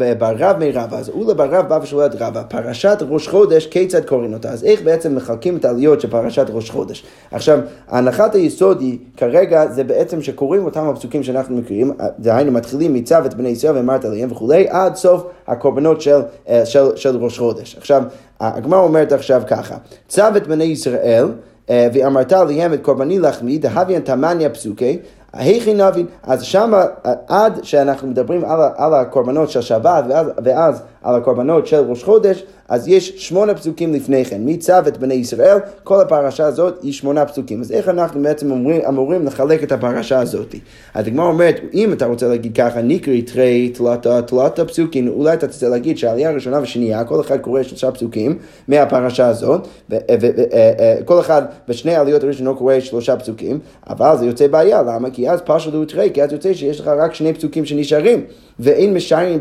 אה, 0.00 0.14
בר 0.14 0.34
רב 0.38 0.56
מרב, 0.58 0.94
אז 0.94 1.08
אולה 1.08 1.34
בר 1.34 1.50
רב 1.50 1.68
בא 1.68 1.78
ושואל 1.82 2.06
את 2.06 2.14
רבא, 2.22 2.42
פרשת 2.48 2.98
ראש 3.08 3.28
חודש, 3.28 3.66
כיצד 3.66 4.04
קוראים 4.04 4.34
אותה? 4.34 4.50
אז 4.50 4.64
איך 4.64 4.82
בעצם 4.82 5.16
מחלקים 5.16 5.56
את 5.56 5.64
העליות 5.64 6.00
של 6.00 6.10
פרשת 6.10 6.46
ראש 6.50 6.70
חודש? 6.70 7.04
עכשיו, 7.30 7.58
הנחת 7.88 8.34
היסוד 8.34 8.80
היא, 8.80 8.98
כרגע, 9.16 9.66
זה 9.66 9.84
בעצם 9.84 10.22
שקוראים 10.22 10.64
אותם 10.64 10.88
הפסוקים 10.88 11.22
שאנחנו 11.22 11.56
מכירים, 11.56 11.92
דהיינו 12.18 12.52
מתחילים 12.52 12.94
מצו 12.94 13.16
את 13.26 13.34
בני 13.34 13.48
ישראל 13.48 13.76
ואמרת 13.76 14.04
עליהם 14.04 14.32
וכולי, 14.32 14.66
עד 14.68 14.94
סוף 14.94 15.26
הקורבנות 15.46 16.00
של, 16.00 16.20
של, 16.64 16.96
של 16.96 17.16
ראש 17.16 17.38
חודש. 17.38 17.76
עכשיו, 17.76 18.02
הגמרא 18.40 18.80
אומרת 18.80 19.12
עכשיו 19.12 19.42
ככה, 19.46 19.76
צו 20.08 20.22
את 20.36 20.46
בני 20.46 20.64
ישראל, 20.64 21.26
ואמרת 21.68 22.32
עליהם 22.32 22.74
את 22.74 22.82
קורבני 22.82 23.18
לחמי, 23.18 23.58
דהביאן 23.58 24.00
תמניה 24.00 24.50
פסוקי, 24.50 24.98
היכי 25.38 25.74
נבין, 25.74 26.06
אז 26.22 26.42
שמה 26.42 26.84
עד 27.28 27.64
שאנחנו 27.64 28.08
מדברים 28.08 28.44
על, 28.44 28.60
על 28.76 28.94
הקורבנות 28.94 29.50
של 29.50 29.60
שבת 29.60 30.04
ואז, 30.08 30.26
ואז 30.44 30.82
על 31.08 31.14
הקורבנות 31.14 31.66
של 31.66 31.76
ראש 31.76 32.04
חודש, 32.04 32.44
אז 32.68 32.88
יש 32.88 33.28
שמונה 33.28 33.54
פסוקים 33.54 33.94
לפני 33.94 34.24
כן, 34.24 34.40
מצו 34.44 34.72
את 34.88 34.96
בני 34.96 35.14
ישראל, 35.14 35.56
כל 35.84 36.00
הפרשה 36.00 36.46
הזאת 36.46 36.82
היא 36.82 36.92
שמונה 36.92 37.24
פסוקים. 37.24 37.60
אז 37.60 37.72
איך 37.72 37.88
אנחנו 37.88 38.22
בעצם 38.22 38.52
אמורים, 38.52 38.80
אמורים 38.88 39.26
לחלק 39.26 39.62
את 39.62 39.72
הפרשה 39.72 40.18
הזאת? 40.18 40.54
אז 40.94 41.06
הגמרא 41.06 41.26
אומרת, 41.26 41.60
אם 41.74 41.92
אתה 41.92 42.06
רוצה 42.06 42.28
להגיד 42.28 42.56
ככה, 42.56 42.82
נקרי 42.82 43.22
תרי 43.22 43.68
תלתה 43.68 44.22
תלתה 44.22 44.64
פסוקים, 44.64 45.08
אולי 45.08 45.34
אתה 45.34 45.46
רוצה 45.46 45.68
להגיד 45.68 45.98
שהעלייה 45.98 46.30
הראשונה 46.30 46.60
ושנייה, 46.62 47.04
כל 47.04 47.20
אחד 47.20 47.38
קורא 47.38 47.62
שלושה 47.62 47.90
פסוקים 47.90 48.38
מהפרשה 48.68 49.28
הזאת, 49.28 49.68
וכל 49.90 51.20
אחד 51.20 51.42
בשני 51.68 51.94
העליות 51.96 52.22
הראשונות 52.24 52.58
קורא 52.58 52.80
שלושה 52.80 53.16
פסוקים, 53.16 53.58
אבל 53.90 54.16
זה 54.18 54.26
יוצא 54.26 54.46
בעיה, 54.46 54.82
למה? 54.82 55.10
כי 55.10 55.30
אז 55.30 55.40
פרשת 55.40 55.74
הוא 55.74 55.84
תרי, 55.84 56.10
כי 56.14 56.22
אז 56.22 56.32
יוצא 56.32 56.54
שיש 56.54 56.80
לך 56.80 56.88
רק 56.88 57.14
שני 57.14 57.32
פסוקים 57.32 57.64
שנשארים. 57.64 58.24
ואין 58.60 58.94
משיירים 58.94 59.40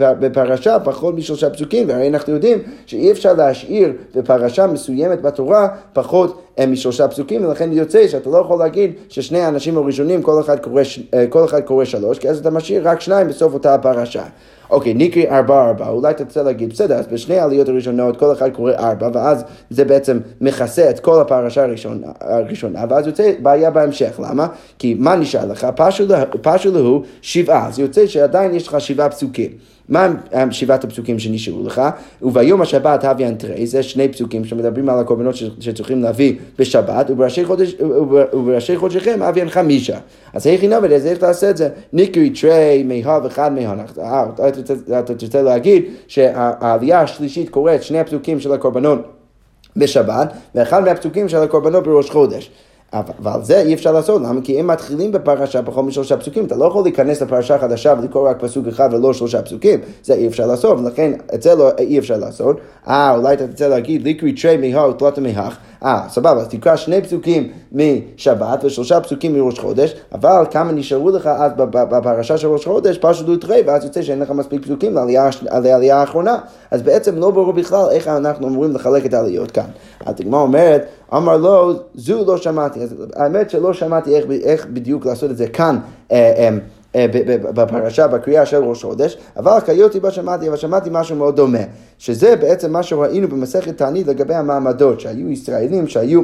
בפרשה 0.00 0.74
פחות 0.94 1.14
משלושה 1.14 1.50
פסוקים, 1.50 1.88
והרי 1.88 2.08
אנחנו 2.08 2.32
יודעים 2.32 2.58
שאי 2.86 3.12
אפשר 3.12 3.32
להשאיר 3.32 3.92
בפרשה 4.14 4.66
מסוימת 4.66 5.22
בתורה 5.22 5.68
פחות 5.92 6.43
הם 6.58 6.72
משלושה 6.72 7.08
פסוקים, 7.08 7.44
ולכן 7.44 7.72
יוצא 7.72 8.08
שאתה 8.08 8.30
לא 8.30 8.38
יכול 8.38 8.58
להגיד 8.58 8.92
ששני 9.08 9.40
האנשים 9.40 9.78
הראשונים, 9.78 10.22
כל 10.22 10.40
אחד 10.40 10.58
קורא, 10.58 10.82
כל 11.28 11.44
אחד 11.44 11.60
קורא 11.60 11.84
שלוש, 11.84 12.18
כי 12.18 12.28
אז 12.28 12.38
אתה 12.38 12.50
משאיר 12.50 12.88
רק 12.88 13.00
שניים 13.00 13.28
בסוף 13.28 13.54
אותה 13.54 13.74
הפרשה. 13.74 14.22
אוקיי, 14.70 14.94
נקרי 14.94 15.30
ארבע 15.30 15.68
ארבע, 15.68 15.88
אולי 15.88 16.10
אתה 16.10 16.24
רוצה 16.24 16.42
להגיד, 16.42 16.70
בסדר, 16.70 16.94
אז 16.94 17.06
בשני 17.06 17.38
העליות 17.38 17.68
הראשונות 17.68 18.16
כל 18.16 18.32
אחד 18.32 18.50
קורא 18.50 18.72
ארבע, 18.72 19.10
ואז 19.14 19.44
זה 19.70 19.84
בעצם 19.84 20.18
מכסה 20.40 20.90
את 20.90 21.00
כל 21.00 21.20
הפרשה 21.20 21.62
הראשונה, 21.62 22.06
הראשונה 22.20 22.84
ואז 22.88 23.06
יוצא 23.06 23.32
בעיה 23.42 23.70
בהמשך, 23.70 24.20
למה? 24.28 24.46
כי 24.78 24.96
מה 24.98 25.16
נשאר 25.16 25.46
לך? 25.46 25.66
פשו 26.42 26.72
להו 26.72 27.02
שבעה, 27.22 27.68
אז 27.68 27.78
יוצא 27.78 28.06
שעדיין 28.06 28.54
יש 28.54 28.68
לך 28.68 28.80
שבעה 28.80 29.08
פסוקים. 29.08 29.50
מה 29.88 30.08
הם 30.32 30.52
שבעת 30.52 30.84
הפסוקים 30.84 31.18
שנשארו 31.18 31.62
לך? 31.66 31.82
וביום 32.22 32.62
השבת 32.62 33.04
הוויה 33.04 33.28
אנטרי, 33.28 33.66
זה 33.66 33.82
שני 33.82 34.08
פסוקים 34.08 34.44
שמדברים 34.44 34.88
על 34.88 34.98
הקורבנות 34.98 35.34
שצריכים 35.60 36.02
להביא 36.02 36.34
בשבת, 36.58 37.10
ובראשי, 37.10 37.44
חודש, 37.44 37.74
ובראשי 38.32 38.76
חודשיכם 38.76 39.22
הוויין 39.22 39.50
חמישה. 39.50 39.98
אז 40.32 40.46
איך 40.46 40.62
ינובד, 40.62 40.92
אז 40.92 41.06
איך 41.06 41.18
תעשה 41.18 41.50
את 41.50 41.56
זה? 41.56 41.68
ניקרי 41.92 42.30
תרי 42.30 42.82
מהב 42.82 43.26
אחד 43.26 43.52
מהנח. 43.52 43.92
אתה 44.98 45.14
תרצה 45.14 45.42
להגיד 45.42 45.84
שהעלייה 46.06 47.00
השלישית 47.00 47.48
קוראת 47.48 47.82
שני 47.82 47.98
הפסוקים 47.98 48.40
של 48.40 48.52
הקורבנות 48.52 48.98
בשבת, 49.76 50.32
ואחד 50.54 50.84
מהפסוקים 50.84 51.28
של 51.28 51.36
הקורבנות 51.36 51.84
בראש 51.84 52.10
חודש. 52.10 52.50
אבל 52.94 53.42
זה 53.42 53.60
אי 53.60 53.74
אפשר 53.74 53.92
לעשות, 53.92 54.22
למה? 54.22 54.40
כי 54.40 54.60
אם 54.60 54.66
מתחילים 54.66 55.12
בפרשה 55.12 55.62
פחות 55.62 55.84
משלושה 55.84 56.16
פסוקים, 56.16 56.44
אתה 56.44 56.56
לא 56.56 56.64
יכול 56.64 56.82
להיכנס 56.82 57.22
לפרשה 57.22 57.58
חדשה 57.58 57.94
ולקרוא 57.98 58.30
רק 58.30 58.40
פסוק 58.40 58.66
אחד 58.66 58.88
ולא 58.92 59.12
שלושה 59.12 59.42
פסוקים, 59.42 59.80
זה 60.02 60.14
אי 60.14 60.26
אפשר 60.26 60.46
לעשות, 60.46 60.78
ולכן 60.80 61.12
את 61.34 61.42
זה 61.42 61.54
לא, 61.54 61.70
אי 61.78 61.98
אפשר 61.98 62.16
לעשות. 62.16 62.56
אה, 62.88 63.16
אולי 63.16 63.34
אתה 63.34 63.46
תרצה 63.46 63.68
להגיד, 63.68 64.02
ליקרי 64.02 64.32
טרי 64.32 64.56
מהר 64.56 64.90
ותלת 64.90 65.18
מהך, 65.18 65.58
אה, 65.84 66.02
סבבה, 66.08 66.40
אז 66.40 66.48
תקרא 66.48 66.76
שני 66.76 67.02
פסוקים 67.02 67.48
משבת 67.72 68.64
ושלושה 68.64 69.00
פסוקים 69.00 69.34
מראש 69.34 69.58
חודש, 69.58 69.94
אבל 70.12 70.44
כמה 70.50 70.72
נשארו 70.72 71.10
לך 71.10 71.26
אז 71.26 71.52
בפרשה 71.56 72.38
של 72.38 72.48
ראש 72.48 72.64
חודש, 72.64 72.98
פשוט 72.98 73.28
לא 73.28 73.36
תראה, 73.36 73.60
ואז 73.66 73.84
יוצא 73.84 74.02
שאין 74.02 74.18
לך 74.18 74.30
מספיק 74.30 74.62
פסוקים 74.62 74.94
לעלייה 75.52 76.00
האחרונה. 76.00 76.38
אז 76.70 76.82
בעצם 76.82 77.18
לא 77.18 77.30
ברור 77.30 77.52
בכלל 77.52 77.90
איך 77.90 78.08
אנחנו 78.08 78.48
אמורים 78.48 78.74
לחלק 78.74 79.06
את 79.06 79.14
העליות 79.14 79.50
כאן. 79.50 79.64
הדגמר 80.06 80.38
אומרת, 80.38 80.86
אמר 81.16 81.36
לו, 81.36 81.72
זו 81.94 82.24
לא 82.26 82.36
שמעתי. 82.36 82.80
אז 82.82 82.94
האמת 83.16 83.50
שלא 83.50 83.72
שמעתי 83.72 84.16
איך, 84.16 84.24
איך 84.42 84.66
בדיוק 84.66 85.06
לעשות 85.06 85.30
את 85.30 85.36
זה 85.36 85.48
כאן. 85.48 85.78
אה, 86.12 86.32
אה, 86.36 86.48
אה, 86.94 87.06
בפרשה, 87.40 88.06
בקריאה 88.08 88.46
של 88.46 88.64
ראש 88.64 88.84
חודש, 88.84 89.18
אבל 89.36 89.60
קיוטי 89.60 90.00
בה 90.00 90.10
שמעתי, 90.10 90.48
אבל 90.48 90.56
שמעתי 90.56 90.88
משהו 90.92 91.16
מאוד 91.16 91.36
דומה, 91.36 91.58
שזה 91.98 92.36
בעצם 92.36 92.72
מה 92.72 92.82
שראינו 92.82 93.28
במסכת 93.28 93.78
תענית 93.78 94.06
לגבי 94.06 94.34
המעמדות, 94.34 95.00
שהיו 95.00 95.30
ישראלים 95.30 95.88
שהיו... 95.88 96.22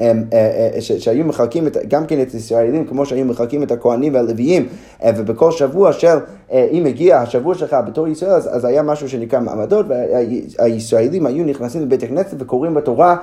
אה, 0.00 0.12
אה, 0.32 0.80
שהיו 0.80 1.24
מחלקים 1.24 1.66
את, 1.66 1.76
גם 1.88 2.06
כן 2.06 2.22
את 2.22 2.34
ישראלים 2.34 2.86
כמו 2.86 3.06
שהיו 3.06 3.24
מחלקים 3.24 3.62
את 3.62 3.70
הכהנים 3.70 4.14
והלוויים 4.14 4.68
ובכל 5.16 5.50
שבוע 5.50 5.92
של 5.92 6.16
אם 6.52 6.86
הגיע 6.86 7.18
השבוע 7.18 7.54
שלך 7.54 7.76
בתור 7.86 8.08
ישראל 8.08 8.30
אז, 8.30 8.56
אז 8.56 8.64
היה 8.64 8.82
משהו 8.82 9.08
שנקרא 9.08 9.40
מעמדות 9.40 9.86
והישראלים 9.88 11.26
היו 11.26 11.44
נכנסים 11.44 11.82
לבית 11.82 12.02
הכנסת 12.02 12.36
וקוראים 12.38 12.74
בתורה 12.74 13.16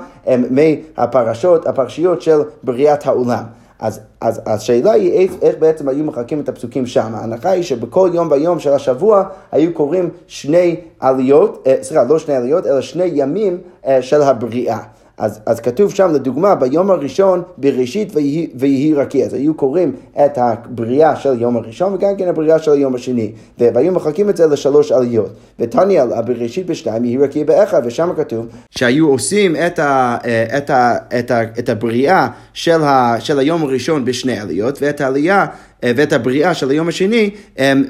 מהפרשות, 0.49 1.67
הפרשיות 1.67 2.21
של 2.21 2.39
בריאת 2.63 3.07
העולם 3.07 3.43
אז, 3.81 3.99
אז 4.21 4.41
השאלה 4.45 4.91
היא 4.91 5.11
איך, 5.11 5.31
איך 5.41 5.55
בעצם 5.59 5.89
היו 5.89 6.03
מחלקים 6.03 6.39
את 6.39 6.49
הפסוקים 6.49 6.85
שם. 6.85 7.15
ההנחה 7.15 7.49
היא 7.49 7.63
שבכל 7.63 8.09
יום 8.13 8.29
ביום 8.29 8.59
של 8.59 8.73
השבוע 8.73 9.23
היו 9.51 9.73
קוראים 9.73 10.09
שני 10.27 10.75
עליות, 10.99 11.63
אה, 11.67 11.75
סליחה, 11.81 12.03
לא 12.03 12.19
שני 12.19 12.35
עליות, 12.35 12.65
אלא 12.65 12.81
שני 12.81 13.11
ימים 13.13 13.57
אה, 13.87 14.01
של 14.01 14.21
הבריאה. 14.21 14.79
אז, 15.17 15.39
אז 15.45 15.59
כתוב 15.59 15.93
שם, 15.93 16.11
לדוגמה, 16.13 16.55
ביום 16.55 16.91
הראשון, 16.91 17.41
בראשית 17.57 18.15
ויהי, 18.15 18.47
ויהי 18.55 18.93
רקיע. 18.93 19.25
אז 19.25 19.33
היו 19.33 19.53
קוראים 19.53 19.91
את 20.25 20.37
הבריאה 20.37 21.15
של 21.15 21.31
היום 21.31 21.57
הראשון 21.57 21.93
וגם 21.93 22.15
כן 22.17 22.27
הבריאה 22.27 22.59
של 22.59 22.71
היום 22.71 22.95
השני. 22.95 23.31
והיו 23.59 23.91
מחלקים 23.91 24.29
את 24.29 24.37
זה 24.37 24.47
לשלוש 24.47 24.91
עליות. 24.91 25.29
ותניא, 25.59 26.03
בראשית 26.25 26.65
בשתיים, 26.65 27.05
יהי 27.05 27.17
רקיע 27.17 27.43
באחד, 27.43 27.81
ושם 27.85 28.09
כתוב 28.17 28.47
שהיו 28.71 29.07
עושים 29.07 29.55
את, 29.55 29.79
ה, 29.79 30.17
את, 30.57 30.69
ה, 30.69 30.95
את, 31.19 31.31
ה, 31.31 31.43
את 31.43 31.69
הבריאה 31.69 32.27
של, 32.53 32.83
ה, 32.83 33.15
של 33.19 33.39
היום 33.39 33.63
הראשון 33.63 34.05
בשני 34.05 34.39
עליות, 34.39 34.81
ואת 34.81 35.01
העלייה 35.01 35.45
ואת 35.83 36.13
הבריאה 36.13 36.53
של 36.53 36.69
היום 36.69 36.87
השני 36.87 37.29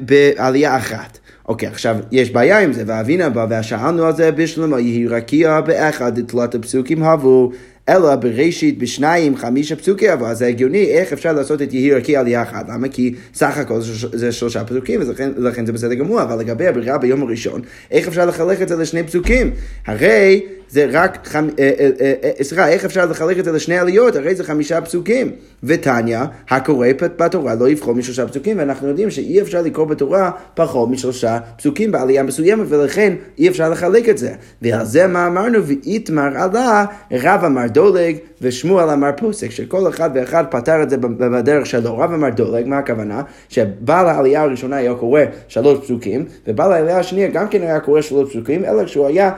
בעלייה 0.01 0.77
אחת. 0.77 1.17
אוקיי, 1.51 1.69
עכשיו, 1.69 1.97
יש 2.11 2.31
בעיה 2.31 2.59
עם 2.59 2.73
זה, 2.73 2.83
ואבינה 2.85 3.29
בא 3.29 3.47
ושאלנו 3.59 4.05
על 4.05 4.15
זה 4.15 4.31
בשלמה, 4.31 4.79
יהי 4.79 5.07
רקיע 5.07 5.61
באחד 5.61 6.21
תלת 6.21 6.55
הפסוקים 6.55 7.03
הבו. 7.03 7.51
אלא 7.89 8.15
בראשית 8.15 8.79
בשניים 8.79 9.37
חמישה 9.37 9.75
פסוקי 9.75 10.11
אז 10.11 10.37
זה 10.37 10.47
הגיוני 10.47 10.85
איך 10.85 11.13
אפשר 11.13 11.33
לעשות 11.33 11.61
את 11.61 11.73
יהי 11.73 11.93
רקיע 11.93 12.19
עלייה 12.19 12.41
אחת, 12.41 12.69
למה? 12.69 12.87
כי 12.87 13.15
סך 13.33 13.57
הכל 13.57 13.81
זה 14.13 14.31
שלושה 14.31 14.63
פסוקים, 14.63 15.01
ולכן 15.37 15.65
זה 15.65 15.73
בסדר 15.73 15.93
גמור, 15.93 16.21
אבל 16.21 16.39
לגבי 16.39 16.67
הבריאה 16.67 16.97
ביום 16.97 17.21
הראשון, 17.21 17.61
איך 17.91 18.07
אפשר 18.07 18.25
לחלק 18.25 18.61
את 18.61 18.67
זה 18.67 18.75
לשני 18.75 19.03
פסוקים? 19.03 19.51
הרי 19.85 20.41
זה 20.71 20.87
רק. 20.91 21.35
אה, 21.35 21.41
אה, 21.59 22.13
אה, 22.23 22.43
סליחה, 22.43 22.67
איך 22.67 22.85
אפשר 22.85 23.05
לחלק 23.05 23.39
את 23.39 23.45
זה 23.45 23.51
לשני 23.51 23.77
עליות? 23.77 24.15
הרי 24.15 24.35
זה 24.35 24.43
חמישה 24.43 24.81
פסוקים. 24.81 25.31
ותניא, 25.63 26.19
הקורא 26.49 26.87
בתורה 26.99 27.55
לא 27.55 27.69
יבחור 27.69 27.95
משלושה 27.95 28.27
פסוקים, 28.27 28.57
ואנחנו 28.59 28.87
יודעים 28.87 29.11
שאי 29.11 29.41
אפשר 29.41 29.61
לקרוא 29.61 29.85
בתורה 29.85 30.31
פחות 30.53 30.89
משלושה 30.89 31.39
פסוקים 31.57 31.91
בעלייה 31.91 32.23
מסוימת, 32.23 32.65
ולכן 32.69 33.13
אי 33.37 33.49
אפשר 33.49 33.69
לחלק 33.69 34.09
את 34.09 34.17
זה. 34.17 34.33
ועל 34.61 34.85
זה 34.85 35.07
מה 35.07 35.27
אמרנו? 35.27 35.59
ואיתמר 35.65 36.37
עלה, 36.37 36.85
רב 37.11 37.45
אמר 37.45 37.67
דולג, 37.71 38.17
ושמואל 38.41 38.89
אמר 38.89 39.09
פוסק, 39.17 39.51
שכל 39.51 39.89
אחד 39.89 40.09
ואחד 40.13 40.43
פתר 40.49 40.83
את 40.83 40.89
זה 40.89 40.97
בדרך 40.97 41.65
שלו. 41.65 41.97
רב 41.97 42.13
אמר 42.13 42.29
דולג, 42.29 42.67
מה 42.67 42.77
הכוונה? 42.77 43.21
שבעל 43.49 44.09
העלייה 44.09 44.41
הראשונה 44.41 44.75
היה 44.75 44.93
קורא 44.93 45.21
שלוש 45.47 45.79
פסוקים, 45.79 46.25
ובעל 46.47 46.71
העלייה 46.71 46.99
השנייה 46.99 47.27
גם 47.27 47.47
כן 47.47 47.61
היה 47.61 47.79
קורא 47.79 48.01
שלוש 48.01 48.29
פסוקים, 48.29 48.65
אלא 48.65 48.87
שהוא 48.87 49.07
היה 49.07 49.31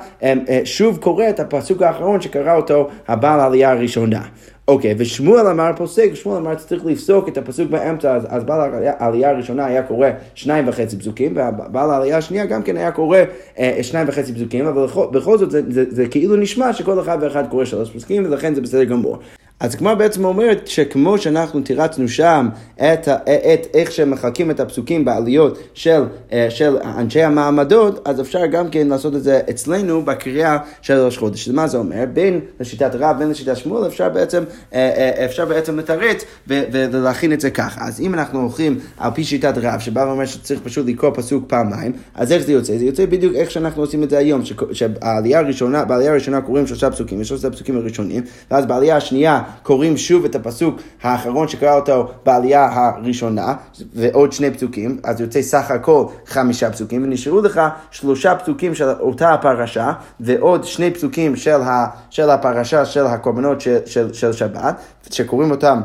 שוב 0.66 0.98
קורא 0.98 1.14
קורא 1.14 1.30
את 1.30 1.40
הפסוק 1.40 1.82
האחרון 1.82 2.22
שקרא 2.22 2.56
אותו 2.56 2.90
הבעל 3.08 3.40
העלייה 3.40 3.72
הראשונה. 3.72 4.22
אוקיי, 4.68 4.96
ושמואל 4.98 5.48
אמר 5.48 5.72
פוסק, 5.78 6.14
שמואל 6.14 6.38
אמר 6.38 6.58
שצריך 6.58 6.86
לפסוק 6.86 7.28
את 7.28 7.38
הפסוק 7.38 7.70
באמצע, 7.70 8.16
אז, 8.16 8.28
אז 8.30 8.44
בעל 8.44 8.72
העלייה 8.86 9.30
הראשונה 9.30 9.66
היה 9.66 9.84
קורא 9.84 10.08
שניים 10.36 10.68
וחצי 10.68 10.98
פסוקים, 10.98 11.36
והבעל 11.36 11.92
העלייה 11.92 12.18
השנייה 12.18 12.46
גם 12.46 12.64
כן 12.64 12.78
היה 12.78 12.92
קורא 12.92 13.18
אה, 13.60 13.80
שניים 13.82 14.08
וחצי 14.10 14.34
פסוקים, 14.34 14.66
אבל 14.66 14.86
בכל 15.12 15.38
זאת 15.38 15.52
זה, 15.52 15.62
זה, 15.62 15.72
זה, 15.74 15.96
זה 15.96 16.08
כאילו 16.08 16.36
נשמע 16.36 16.74
שכל 16.74 17.00
אחד 17.00 17.18
ואחד 17.22 17.44
קורא 17.50 17.66
שלוש 17.66 17.90
פסוקים, 17.90 18.26
ולכן 18.26 18.56
זה 18.56 18.62
בסדר 18.62 18.84
גמור. 18.84 19.18
אז 19.64 19.76
כמו 19.76 19.96
בעצם 19.98 20.26
אומרת 20.26 20.68
שכמו 20.68 21.18
שאנחנו 21.18 21.62
תירצנו 21.62 22.08
שם 22.08 22.50
את, 22.76 23.08
את 23.08 23.68
איך 23.74 23.92
שמחלקים 23.92 24.52
את 24.52 24.60
הפסוקים 24.60 25.06
בעליות 25.06 25.60
של, 25.74 26.04
אה, 26.34 26.48
של 26.50 26.78
אנשי 26.98 27.22
המעמדות, 27.22 28.08
אז 28.08 28.22
אפשר 28.22 28.46
גם 28.46 28.70
כן 28.70 28.88
לעשות 28.88 29.16
את 29.16 29.24
זה 29.24 29.42
אצלנו 29.50 30.06
בקריאה 30.06 30.58
של 30.82 30.94
ראש 30.94 31.18
חודש. 31.18 31.50
מה 31.50 31.68
זה 31.68 31.78
אומר? 31.78 32.06
בין 32.14 32.40
לשיטת 32.60 32.92
רב, 32.94 33.16
בין 33.20 33.30
לשיטת 33.30 33.58
שמואל, 33.58 33.88
אפשר 33.88 34.10
בעצם, 34.10 34.44
אה, 34.74 34.80
אה, 34.98 35.26
אפשר 35.26 35.46
בעצם 35.46 35.80
לתרץ 35.80 36.26
ולהכין 36.48 37.34
את 37.34 37.42
זה 37.42 37.50
ככה. 37.50 37.88
אז 37.88 38.02
אם 38.02 38.14
אנחנו 38.14 38.42
הולכים 38.42 38.80
על 38.98 39.12
פי 39.12 39.24
שיטת 39.24 39.54
רב, 39.58 39.80
שבא 39.80 40.00
ואומר 40.00 40.26
שצריך 40.26 40.60
פשוט 40.64 40.88
לקרוא 40.88 41.12
פסוק 41.16 41.44
פעמיים, 41.48 41.92
אז 42.16 42.32
איך 42.32 42.44
זה 42.44 42.52
יוצא? 42.52 42.78
זה 42.78 42.86
יוצא 42.86 43.06
בדיוק 43.06 43.36
איך 43.36 43.52
שאנחנו 43.52 43.82
עושים 43.82 44.04
את 44.04 44.10
זה 44.10 44.18
היום, 44.18 44.42
שהעלייה 44.72 45.40
הראשונה, 45.40 45.84
הראשונה 45.90 46.42
קוראים 46.42 46.68
שלושה 46.68 46.92
פסוקים, 46.92 47.22
יש 47.22 47.28
שלושה 47.28 47.50
פסוקים 47.50 47.78
הראשונים, 47.78 48.24
ואז 48.52 48.66
בעלייה 48.66 48.98
השנייה 48.98 49.42
קוראים 49.64 49.98
שוב 49.98 50.26
את 50.26 50.36
הפסוק 50.36 50.76
האחרון 51.02 51.48
שקרא 51.48 51.76
אותו 51.76 52.12
בעלייה 52.26 52.70
הראשונה, 52.72 53.54
ועוד 53.94 54.32
שני 54.32 54.52
פסוקים, 54.52 55.00
אז 55.04 55.22
יוצא 55.22 55.42
סך 55.42 55.72
הכל 55.72 56.06
חמישה 56.26 56.72
פסוקים, 56.72 57.04
ונשארו 57.04 57.42
לך 57.42 57.62
שלושה 57.92 58.36
פסוקים 58.36 58.76
של 58.76 58.90
אותה 58.90 59.34
הפרשה, 59.34 59.92
ועוד 60.20 60.64
שני 60.64 60.92
פסוקים 60.92 61.36
של, 61.36 61.62
ה, 61.62 61.86
של 62.10 62.30
הפרשה 62.30 62.86
של 62.86 63.06
הקורבנות 63.06 63.62
של, 63.62 63.78
של, 63.86 64.14
של 64.14 64.34
שבת, 64.34 64.76
שקוראים 65.12 65.52
אותם 65.52 65.82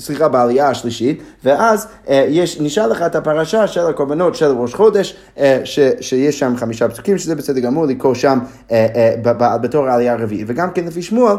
סליחה, 0.00 0.28
בעלייה 0.28 0.68
השלישית, 0.68 1.22
ואז 1.44 1.86
אה, 2.08 2.26
יש, 2.28 2.60
נשאר 2.60 2.86
לך 2.86 3.02
את 3.02 3.14
הפרשה 3.14 3.66
של 3.66 3.86
הקורבנות 3.86 4.34
של 4.34 4.46
ראש 4.46 4.74
חודש, 4.74 5.16
אה, 5.38 5.60
ש, 5.64 5.78
שיש 6.00 6.38
שם 6.38 6.56
חמישה 6.56 6.88
פסוקים, 6.88 7.18
שזה 7.18 7.34
בסדר 7.34 7.60
גמור 7.60 7.86
לקרוא 7.86 8.14
שם 8.14 8.38
אה, 8.70 8.86
אה, 8.96 9.14
ב, 9.22 9.28
ב, 9.28 9.62
בתור 9.62 9.88
העלייה 9.88 10.12
הרביעית. 10.12 10.44
וגם 10.48 10.70
כן 10.70 10.84
לפי 10.84 11.02
שמואל, 11.02 11.36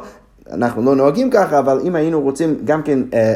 אנחנו 0.52 0.82
לא 0.82 0.96
נוהגים 0.96 1.30
ככה, 1.30 1.60
אבל 1.60 1.80
אם 1.84 1.96
היינו 1.96 2.22
רוצים 2.22 2.58
גם 2.66 2.84
כן... 2.84 3.00
אה, 3.14 3.36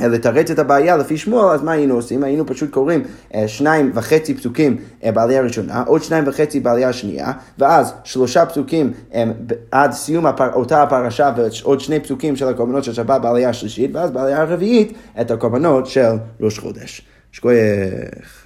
לתרץ 0.00 0.50
את 0.50 0.58
הבעיה 0.58 0.96
לפי 0.96 1.16
שמואל, 1.16 1.54
אז 1.54 1.62
מה 1.62 1.72
היינו 1.72 1.94
עושים? 1.94 2.24
היינו 2.24 2.46
פשוט 2.46 2.70
קוראים 2.70 3.02
אה, 3.34 3.48
שניים 3.48 3.90
וחצי 3.94 4.34
פסוקים 4.34 4.76
אה, 5.04 5.12
בעלייה 5.12 5.40
הראשונה, 5.40 5.82
עוד 5.86 6.02
שניים 6.02 6.24
וחצי 6.26 6.60
בעלייה 6.60 6.88
השנייה, 6.88 7.32
ואז 7.58 7.94
שלושה 8.04 8.46
פסוקים 8.46 8.92
אה, 9.14 9.24
עד 9.70 9.92
סיום 9.92 10.26
הפר, 10.26 10.52
אותה 10.54 10.82
הפרשה 10.82 11.32
ועוד 11.36 11.80
שני 11.80 12.00
פסוקים 12.00 12.36
של 12.36 12.48
הקורבנות 12.48 12.84
של 12.84 12.92
שבת 12.92 13.20
בעלייה 13.20 13.48
השלישית, 13.48 13.90
ואז 13.94 14.10
בעלייה 14.10 14.42
הרביעית 14.42 14.92
את 15.20 15.30
הקורבנות 15.30 15.86
של 15.86 16.10
ראש 16.40 16.58
חודש. 16.58 17.02
שכוייך. 17.32 18.41